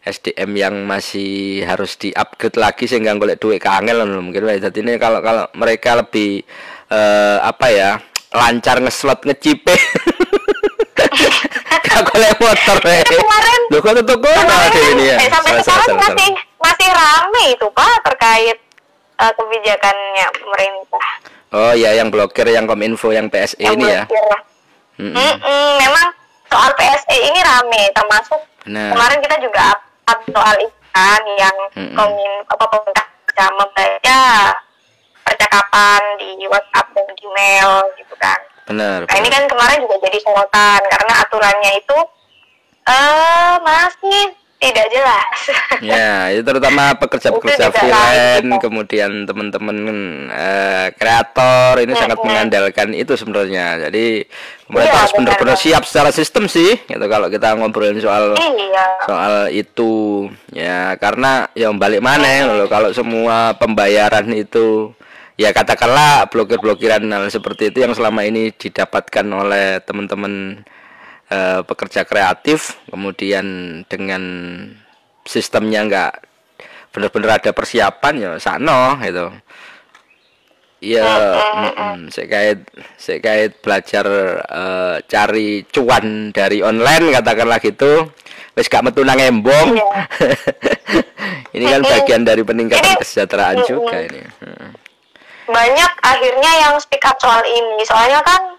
SDM 0.00 0.50
yang 0.54 0.74
masih 0.84 1.60
harus 1.64 1.96
di-upgrade 1.96 2.56
lagi 2.56 2.84
sehingga 2.84 3.12
golek 3.16 3.36
duit 3.36 3.60
kangel 3.60 4.00
loh 4.00 4.20
mungkin. 4.20 4.48
Jadi 4.48 4.80
ini 4.80 4.96
kalau 4.96 5.20
kalau 5.20 5.44
mereka 5.52 5.96
lebih 5.96 6.40
eh, 6.88 7.38
apa 7.40 7.66
ya 7.68 7.90
lancar 8.30 8.78
ngeslot 8.78 9.24
ngecipe 9.24 9.74
Gak 11.80 12.02
golek 12.06 12.36
motor 12.38 12.78
eh. 12.86 13.02
kemarin- 13.02 13.66
Loh 13.70 13.80
kok 13.80 13.94
tutup 13.98 14.20
ini 14.22 15.04
ya. 15.06 15.16
eh, 15.18 15.28
sampai 15.28 15.50
Salah, 15.58 15.62
sekarang 15.62 15.86
salah, 15.86 15.86
salah, 15.86 16.10
masih 16.10 16.30
masih 16.60 16.88
rame 16.90 17.44
itu 17.54 17.66
pak 17.70 17.94
terkait 18.04 18.58
eh, 19.16 19.32
kebijakannya 19.34 20.26
pemerintah 20.36 21.08
Oh 21.50 21.72
ya 21.74 21.90
yang 21.92 22.14
blokir 22.14 22.46
yang 22.46 22.62
kominfo 22.62 23.10
yang 23.10 23.26
PSE 23.26 23.58
yang 23.58 23.74
ini 23.74 23.84
ya. 23.90 24.02
Blokir. 25.00 25.16
Mm-mm. 25.16 25.34
Mm-mm, 25.40 25.70
memang 25.80 26.06
soal 26.50 26.70
PSE 26.76 27.16
ini 27.16 27.40
rame 27.40 27.82
termasuk 27.96 28.40
Benar. 28.66 28.92
kemarin 28.92 29.18
kita 29.24 29.36
juga 29.40 29.64
up 30.06 30.20
soal 30.28 30.54
itu 30.60 30.76
kan 30.90 31.22
yang 31.38 31.56
Mm-mm. 31.78 31.96
komin 31.96 32.32
apa 32.50 32.64
pemerintah 32.66 33.06
bisa 33.24 33.44
membaca 33.54 34.20
percakapan 35.24 36.02
di 36.18 36.44
WhatsApp 36.50 36.86
dan 36.92 37.08
Gmail 37.14 37.70
gitu 37.96 38.14
kan. 38.18 38.40
Benar. 38.66 38.98
Nah 39.06 39.16
ini 39.16 39.28
benar. 39.30 39.36
kan 39.38 39.44
kemarin 39.48 39.78
juga 39.86 39.96
jadi 40.02 40.18
sorotan 40.20 40.80
karena 40.90 41.12
aturannya 41.24 41.72
itu 41.78 41.98
eh 42.90 43.54
masih 43.62 44.34
tidak 44.60 44.86
jelas. 44.92 45.38
Ya, 45.80 46.28
itu 46.36 46.44
terutama 46.44 46.92
pekerja-pekerja 47.00 47.72
Itu 47.72 47.80
freelance, 47.80 48.44
gitu. 48.44 48.56
kemudian 48.68 49.24
teman-teman 49.24 49.76
eh, 50.28 50.92
kreator 50.92 51.80
ini 51.80 51.96
sangat 51.96 52.20
Mm-mm. 52.20 52.28
mengandalkan 52.28 52.92
itu 52.92 53.16
sebenarnya. 53.16 53.88
Jadi 53.88 54.28
pemerintah 54.68 54.92
Iya, 54.92 55.00
harus 55.00 55.14
benar-benar 55.16 55.56
benar. 55.56 55.64
siap 55.64 55.82
secara 55.88 56.10
sistem 56.12 56.44
sih, 56.52 56.76
gitu 56.84 57.04
kalau 57.08 57.32
kita 57.32 57.56
ngobrolin 57.56 57.96
soal 58.04 58.36
iya. 58.36 58.84
soal 59.08 59.48
itu 59.48 60.28
ya 60.52 60.94
karena 61.00 61.48
ya 61.56 61.72
balik 61.72 62.04
mana 62.04 62.44
loh 62.44 62.68
kalau 62.68 62.92
semua 62.92 63.56
pembayaran 63.56 64.28
itu 64.36 64.92
ya 65.40 65.56
katakanlah 65.56 66.28
blokir-blokiran 66.28 67.00
hal 67.08 67.32
seperti 67.32 67.72
itu 67.72 67.80
yang 67.80 67.96
selama 67.96 68.28
ini 68.28 68.52
didapatkan 68.52 69.24
oleh 69.24 69.80
teman-teman 69.80 70.60
eh, 71.30 71.60
pekerja 71.64 72.04
kreatif 72.04 72.76
kemudian 72.90 73.46
dengan 73.86 74.22
sistemnya 75.24 75.86
enggak 75.86 76.12
benar-benar 76.90 77.38
ada 77.38 77.54
persiapan 77.54 78.14
ya 78.18 78.30
sano 78.42 78.98
gitu. 78.98 79.30
Ya 80.80 81.36
mm-mm, 81.36 82.08
sekait 82.08 82.64
sekait 82.96 83.52
belajar 83.62 84.04
eh, 84.42 84.96
cari 85.06 85.62
cuan 85.70 86.34
dari 86.34 86.64
online 86.66 87.14
katakanlah 87.14 87.62
gitu. 87.62 88.10
Wis 88.58 88.66
gak 88.66 88.82
metu 88.82 89.06
nang 89.06 89.20
embong. 89.22 89.78
Iya. 89.78 90.10
ini 91.54 91.64
kan 91.70 91.80
bagian 91.86 92.26
dari 92.26 92.42
peningkatan 92.42 92.82
Ini- 92.82 92.98
kesejahteraan 92.98 93.58
juga 93.62 93.96
ini. 94.02 94.20
Banyak 95.46 95.92
akhirnya 96.02 96.50
yang 96.66 96.74
speak 96.82 97.06
up 97.06 97.14
soal 97.22 97.46
ini. 97.46 97.82
Soalnya 97.86 98.18
kan 98.26 98.58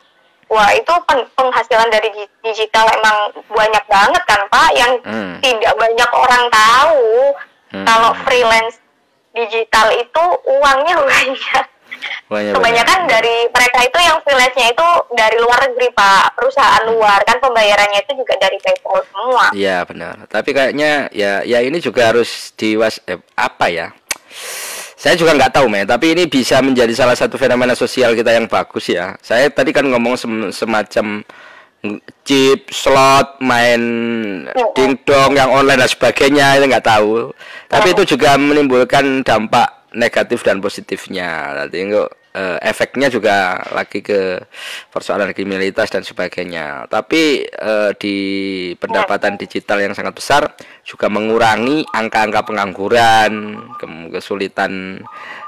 wah 0.51 0.69
itu 0.69 0.93
pen- 1.05 1.31
penghasilan 1.31 1.87
dari 1.87 2.11
di- 2.11 2.31
digital 2.43 2.83
emang 2.91 3.17
banyak 3.47 3.85
banget 3.87 4.23
kan 4.27 4.41
pak 4.45 4.69
yang 4.73 4.91
Hmm. 5.01 5.39
tidak 5.39 5.73
banyak 5.73 6.09
orang 6.11 6.43
tahu 6.47 7.07
Hmm. 7.71 7.87
kalau 7.87 8.11
freelance 8.21 8.75
digital 9.31 9.87
itu 9.89 10.23
uangnya 10.45 10.95
banyak 11.07 11.65
Banyak, 12.27 12.51
kebanyakan 12.51 12.99
banyak. 13.01 13.11
dari 13.11 13.35
mereka 13.47 13.79
itu 13.81 13.97
yang 14.01 14.17
freelance-nya 14.21 14.67
itu 14.69 14.87
dari 15.11 15.37
luar 15.37 15.59
negeri 15.61 15.87
pak 15.91 16.33
perusahaan 16.33 16.83
luar 16.85 17.19
kan 17.21 17.37
pembayarannya 17.37 17.99
itu 18.01 18.11
juga 18.13 18.35
dari 18.35 18.57
PayPal 18.57 18.99
semua 19.05 19.45
Iya 19.51 19.83
benar. 19.83 20.25
Tapi 20.25 20.49
kayaknya 20.49 21.07
ya 21.11 21.43
ya 21.43 21.59
ini 21.59 21.77
juga 21.77 22.09
harus 22.09 22.29
diwas 22.53 22.99
eh, 23.05 23.19
apa 23.33 23.67
ya? 23.67 23.87
Saya 25.01 25.17
juga 25.17 25.33
nggak 25.33 25.57
tahu, 25.57 25.65
men. 25.65 25.89
Tapi 25.89 26.13
ini 26.13 26.29
bisa 26.29 26.61
menjadi 26.61 26.93
salah 26.93 27.17
satu 27.17 27.33
fenomena 27.41 27.73
sosial 27.73 28.13
kita 28.13 28.37
yang 28.37 28.45
bagus 28.45 28.85
ya. 28.85 29.17
Saya 29.17 29.49
tadi 29.49 29.73
kan 29.73 29.81
ngomong 29.89 30.13
sem- 30.13 30.53
semacam 30.53 31.25
chip, 32.21 32.69
slot, 32.69 33.41
main 33.41 33.81
dingdong 34.77 35.33
yang 35.33 35.49
online 35.49 35.81
dan 35.81 35.89
sebagainya 35.89 36.61
itu 36.61 36.69
nggak 36.69 36.85
tahu. 36.85 37.33
Tapi 37.65 37.97
itu 37.97 38.13
juga 38.13 38.37
menimbulkan 38.37 39.25
dampak 39.25 39.89
negatif 39.97 40.45
dan 40.45 40.61
positifnya. 40.61 41.57
Nanti 41.57 41.81
kok 41.89 42.20
eh, 42.31 42.57
efeknya 42.63 43.11
juga 43.11 43.59
lagi 43.75 43.99
ke 43.99 44.39
persoalan 44.91 45.35
kriminalitas 45.35 45.91
dan 45.91 46.03
sebagainya. 46.03 46.87
Tapi 46.87 47.45
eh, 47.45 47.91
di 47.99 48.17
pendapatan 48.79 49.35
digital 49.35 49.83
yang 49.83 49.93
sangat 49.95 50.15
besar 50.15 50.55
juga 50.87 51.11
mengurangi 51.11 51.83
angka-angka 51.91 52.47
pengangguran, 52.47 53.59
kesulitan 54.11 54.97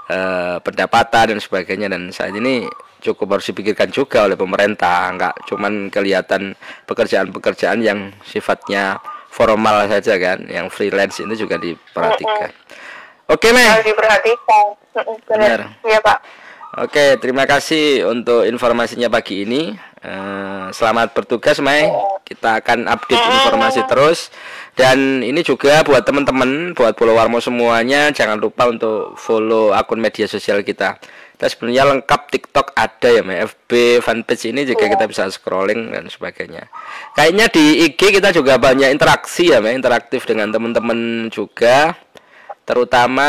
uh, 0.08 0.58
pendapatan 0.62 1.36
dan 1.36 1.40
sebagainya. 1.42 1.90
Dan 1.90 2.14
saat 2.14 2.32
ini 2.38 2.64
cukup 3.02 3.38
harus 3.38 3.50
dipikirkan 3.50 3.90
juga 3.90 4.30
oleh 4.30 4.38
pemerintah. 4.38 5.10
Nggak 5.18 5.36
cuman 5.50 5.90
kelihatan 5.90 6.54
pekerjaan-pekerjaan 6.86 7.82
yang 7.82 8.14
sifatnya 8.24 9.02
formal 9.34 9.90
saja 9.90 10.14
kan 10.22 10.46
yang 10.46 10.70
freelance 10.70 11.18
itu 11.18 11.50
juga 11.50 11.58
diperhatikan. 11.58 12.54
Oke 13.26 13.50
okay, 13.50 13.52
Mei 13.52 13.82
diperhatikan. 13.82 14.66
Benar. 15.26 15.60
Iya 15.82 16.00
Pak 16.06 16.43
Oke, 16.74 17.22
terima 17.22 17.46
kasih 17.46 18.02
untuk 18.10 18.50
informasinya 18.50 19.06
pagi 19.06 19.46
ini. 19.46 19.78
Uh, 20.02 20.74
selamat 20.74 21.14
bertugas, 21.14 21.62
Mei. 21.62 21.86
Kita 22.26 22.66
akan 22.66 22.90
update 22.90 23.22
informasi 23.22 23.86
terus. 23.86 24.34
Dan 24.74 25.22
ini 25.22 25.46
juga 25.46 25.86
buat 25.86 26.02
teman-teman, 26.02 26.74
buat 26.74 26.98
Pulau 26.98 27.14
Warmo 27.14 27.38
semuanya, 27.38 28.10
jangan 28.10 28.42
lupa 28.42 28.66
untuk 28.66 29.14
follow 29.22 29.70
akun 29.70 30.02
media 30.02 30.26
sosial 30.26 30.66
kita. 30.66 30.98
Kita 31.38 31.46
sebenarnya 31.46 31.94
lengkap 31.94 32.22
TikTok 32.34 32.74
ada 32.74 33.10
ya, 33.14 33.22
Mei. 33.22 33.46
FB 33.46 34.02
fanpage 34.02 34.50
ini 34.50 34.66
juga 34.66 34.90
kita 34.90 35.06
bisa 35.06 35.30
scrolling 35.30 35.94
dan 35.94 36.10
sebagainya. 36.10 36.74
Kayaknya 37.14 37.54
di 37.54 37.86
IG 37.86 38.18
kita 38.18 38.34
juga 38.34 38.58
banyak 38.58 38.90
interaksi 38.90 39.54
ya, 39.54 39.62
Mei, 39.62 39.78
interaktif 39.78 40.26
dengan 40.26 40.50
teman-teman 40.50 41.30
juga 41.30 41.94
terutama 42.64 43.28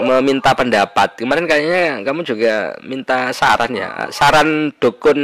meminta 0.00 0.56
pendapat. 0.56 1.20
Kemarin 1.20 1.44
kayaknya 1.44 2.00
kamu 2.04 2.20
juga 2.24 2.76
minta 2.84 3.28
saran 3.32 3.72
ya, 3.76 4.08
saran 4.08 4.72
dukun 4.80 5.20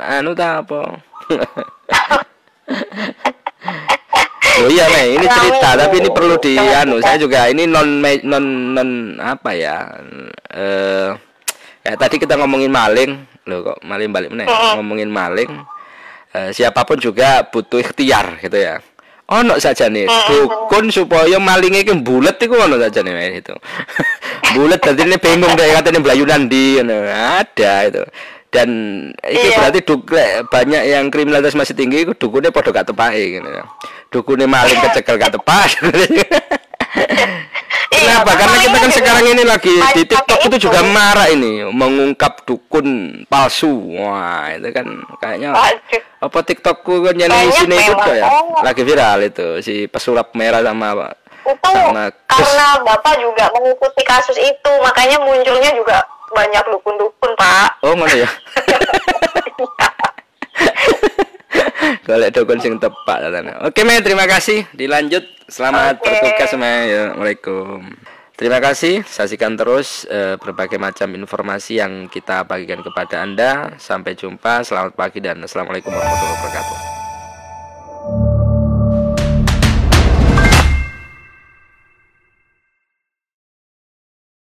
anu 0.00 0.32
tak 0.36 0.64
apa? 0.66 0.80
Oh 4.56 4.72
iya 4.72 4.88
nih, 4.88 5.20
ini 5.20 5.26
cerita 5.28 5.76
tapi 5.76 6.00
ini 6.00 6.08
perlu 6.08 6.40
di 6.40 6.56
anu. 6.56 6.96
Saya 7.04 7.20
juga 7.20 7.44
ini 7.44 7.68
non 7.68 8.00
non 8.00 8.72
non 8.72 8.90
apa 9.20 9.52
ya? 9.52 9.84
Eh 10.48 11.12
ya 11.84 11.92
tadi 12.00 12.16
kita 12.16 12.40
ngomongin 12.40 12.72
maling, 12.72 13.20
loh 13.44 13.60
kok 13.60 13.78
maling 13.84 14.08
balik 14.08 14.32
mana? 14.32 14.48
Ngomongin 14.80 15.12
maling. 15.12 15.50
Eh, 16.32 16.50
siapa 16.56 16.88
pun 16.88 17.00
juga 17.00 17.44
butuh 17.48 17.80
ikhtiar 17.80 18.40
gitu 18.44 18.60
ya 18.60 18.76
ono 19.26 19.58
saja 19.58 19.90
nih 19.90 20.06
dukun 20.06 20.86
supaya 20.94 21.34
malingnya 21.42 21.82
kan 21.82 22.06
bulat 22.06 22.38
itu 22.38 22.54
ono 22.66 22.78
saja 22.78 23.02
nih 23.02 23.42
itu. 23.42 23.54
Bulat 24.54 24.80
tadi 24.80 25.02
ini 25.02 25.18
bingung 25.18 25.52
deh 25.58 25.66
katanya 25.74 26.00
belayunan 26.00 26.46
di 26.46 26.78
ada 26.80 27.72
itu. 27.90 28.02
Dan 28.46 28.68
itu 29.26 29.46
iya. 29.52 29.58
berarti 29.58 29.84
duk, 29.84 30.06
banyak 30.48 30.82
yang 30.88 31.12
kriminalitas 31.12 31.58
masih 31.58 31.76
tinggi 31.76 32.08
itu 32.08 32.16
dukunnya 32.16 32.54
pada 32.54 32.72
gak 32.72 32.88
tepat 32.88 33.12
gitu 33.12 33.44
dukunnya 34.08 34.48
maling 34.48 34.80
kecekel 34.80 35.20
gak 35.20 35.36
tepat 37.86 37.98
Iya, 38.02 38.22
Kenapa? 38.22 38.30
Karena 38.34 38.56
kita 38.58 38.76
kan 38.82 38.90
sekarang 38.90 39.24
ini 39.30 39.42
lagi 39.46 39.74
di 39.94 40.02
TikTok 40.06 40.40
itu 40.50 40.56
juga 40.68 40.80
marah 40.82 41.28
ini 41.30 41.62
mengungkap 41.70 42.42
dukun 42.42 42.86
palsu. 43.30 43.70
Wah, 43.98 44.50
itu 44.54 44.68
kan 44.74 44.86
kayaknya 45.22 45.54
apa 46.16 46.38
TikTokku 46.42 47.06
kan 47.06 47.14
jadi 47.14 47.50
sini 47.54 47.76
itu 47.78 48.10
ya. 48.10 48.26
Lagi 48.62 48.82
viral 48.82 49.18
itu 49.22 49.62
si 49.62 49.86
pesulap 49.86 50.34
merah 50.34 50.60
sama 50.66 50.86
apa? 50.98 51.08
Itu 51.46 51.68
sama 51.70 52.10
karena 52.26 52.66
Bapak 52.82 53.22
juga 53.22 53.46
mengikuti 53.54 54.02
kasus 54.02 54.34
itu, 54.34 54.72
makanya 54.82 55.22
munculnya 55.22 55.70
juga 55.78 56.02
banyak 56.34 56.64
dukun-dukun, 56.74 57.38
Pak. 57.38 57.86
Oh, 57.86 57.94
mana 57.94 58.12
ya? 58.18 58.26
Golek 62.06 62.30
dukun 62.30 62.62
sing 62.62 62.78
tepat. 62.78 63.18
Oke, 63.66 63.82
Mei, 63.82 63.98
terima 63.98 64.30
kasih. 64.30 64.62
Dilanjut. 64.70 65.26
Selamat 65.50 65.98
okay. 65.98 66.22
bertugas, 66.22 66.54
Mei. 66.54 66.94
Assalamualaikum. 66.94 67.82
Terima 68.38 68.62
kasih. 68.62 69.02
Saksikan 69.02 69.58
terus 69.58 70.06
uh, 70.06 70.38
berbagai 70.38 70.78
macam 70.78 71.10
informasi 71.18 71.82
yang 71.82 72.06
kita 72.06 72.46
bagikan 72.46 72.86
kepada 72.86 73.26
Anda. 73.26 73.74
Sampai 73.82 74.14
jumpa. 74.14 74.62
Selamat 74.62 74.94
pagi 74.94 75.18
dan 75.18 75.42
Assalamualaikum 75.42 75.90
warahmatullahi 75.90 76.38
wabarakatuh. 76.38 77.05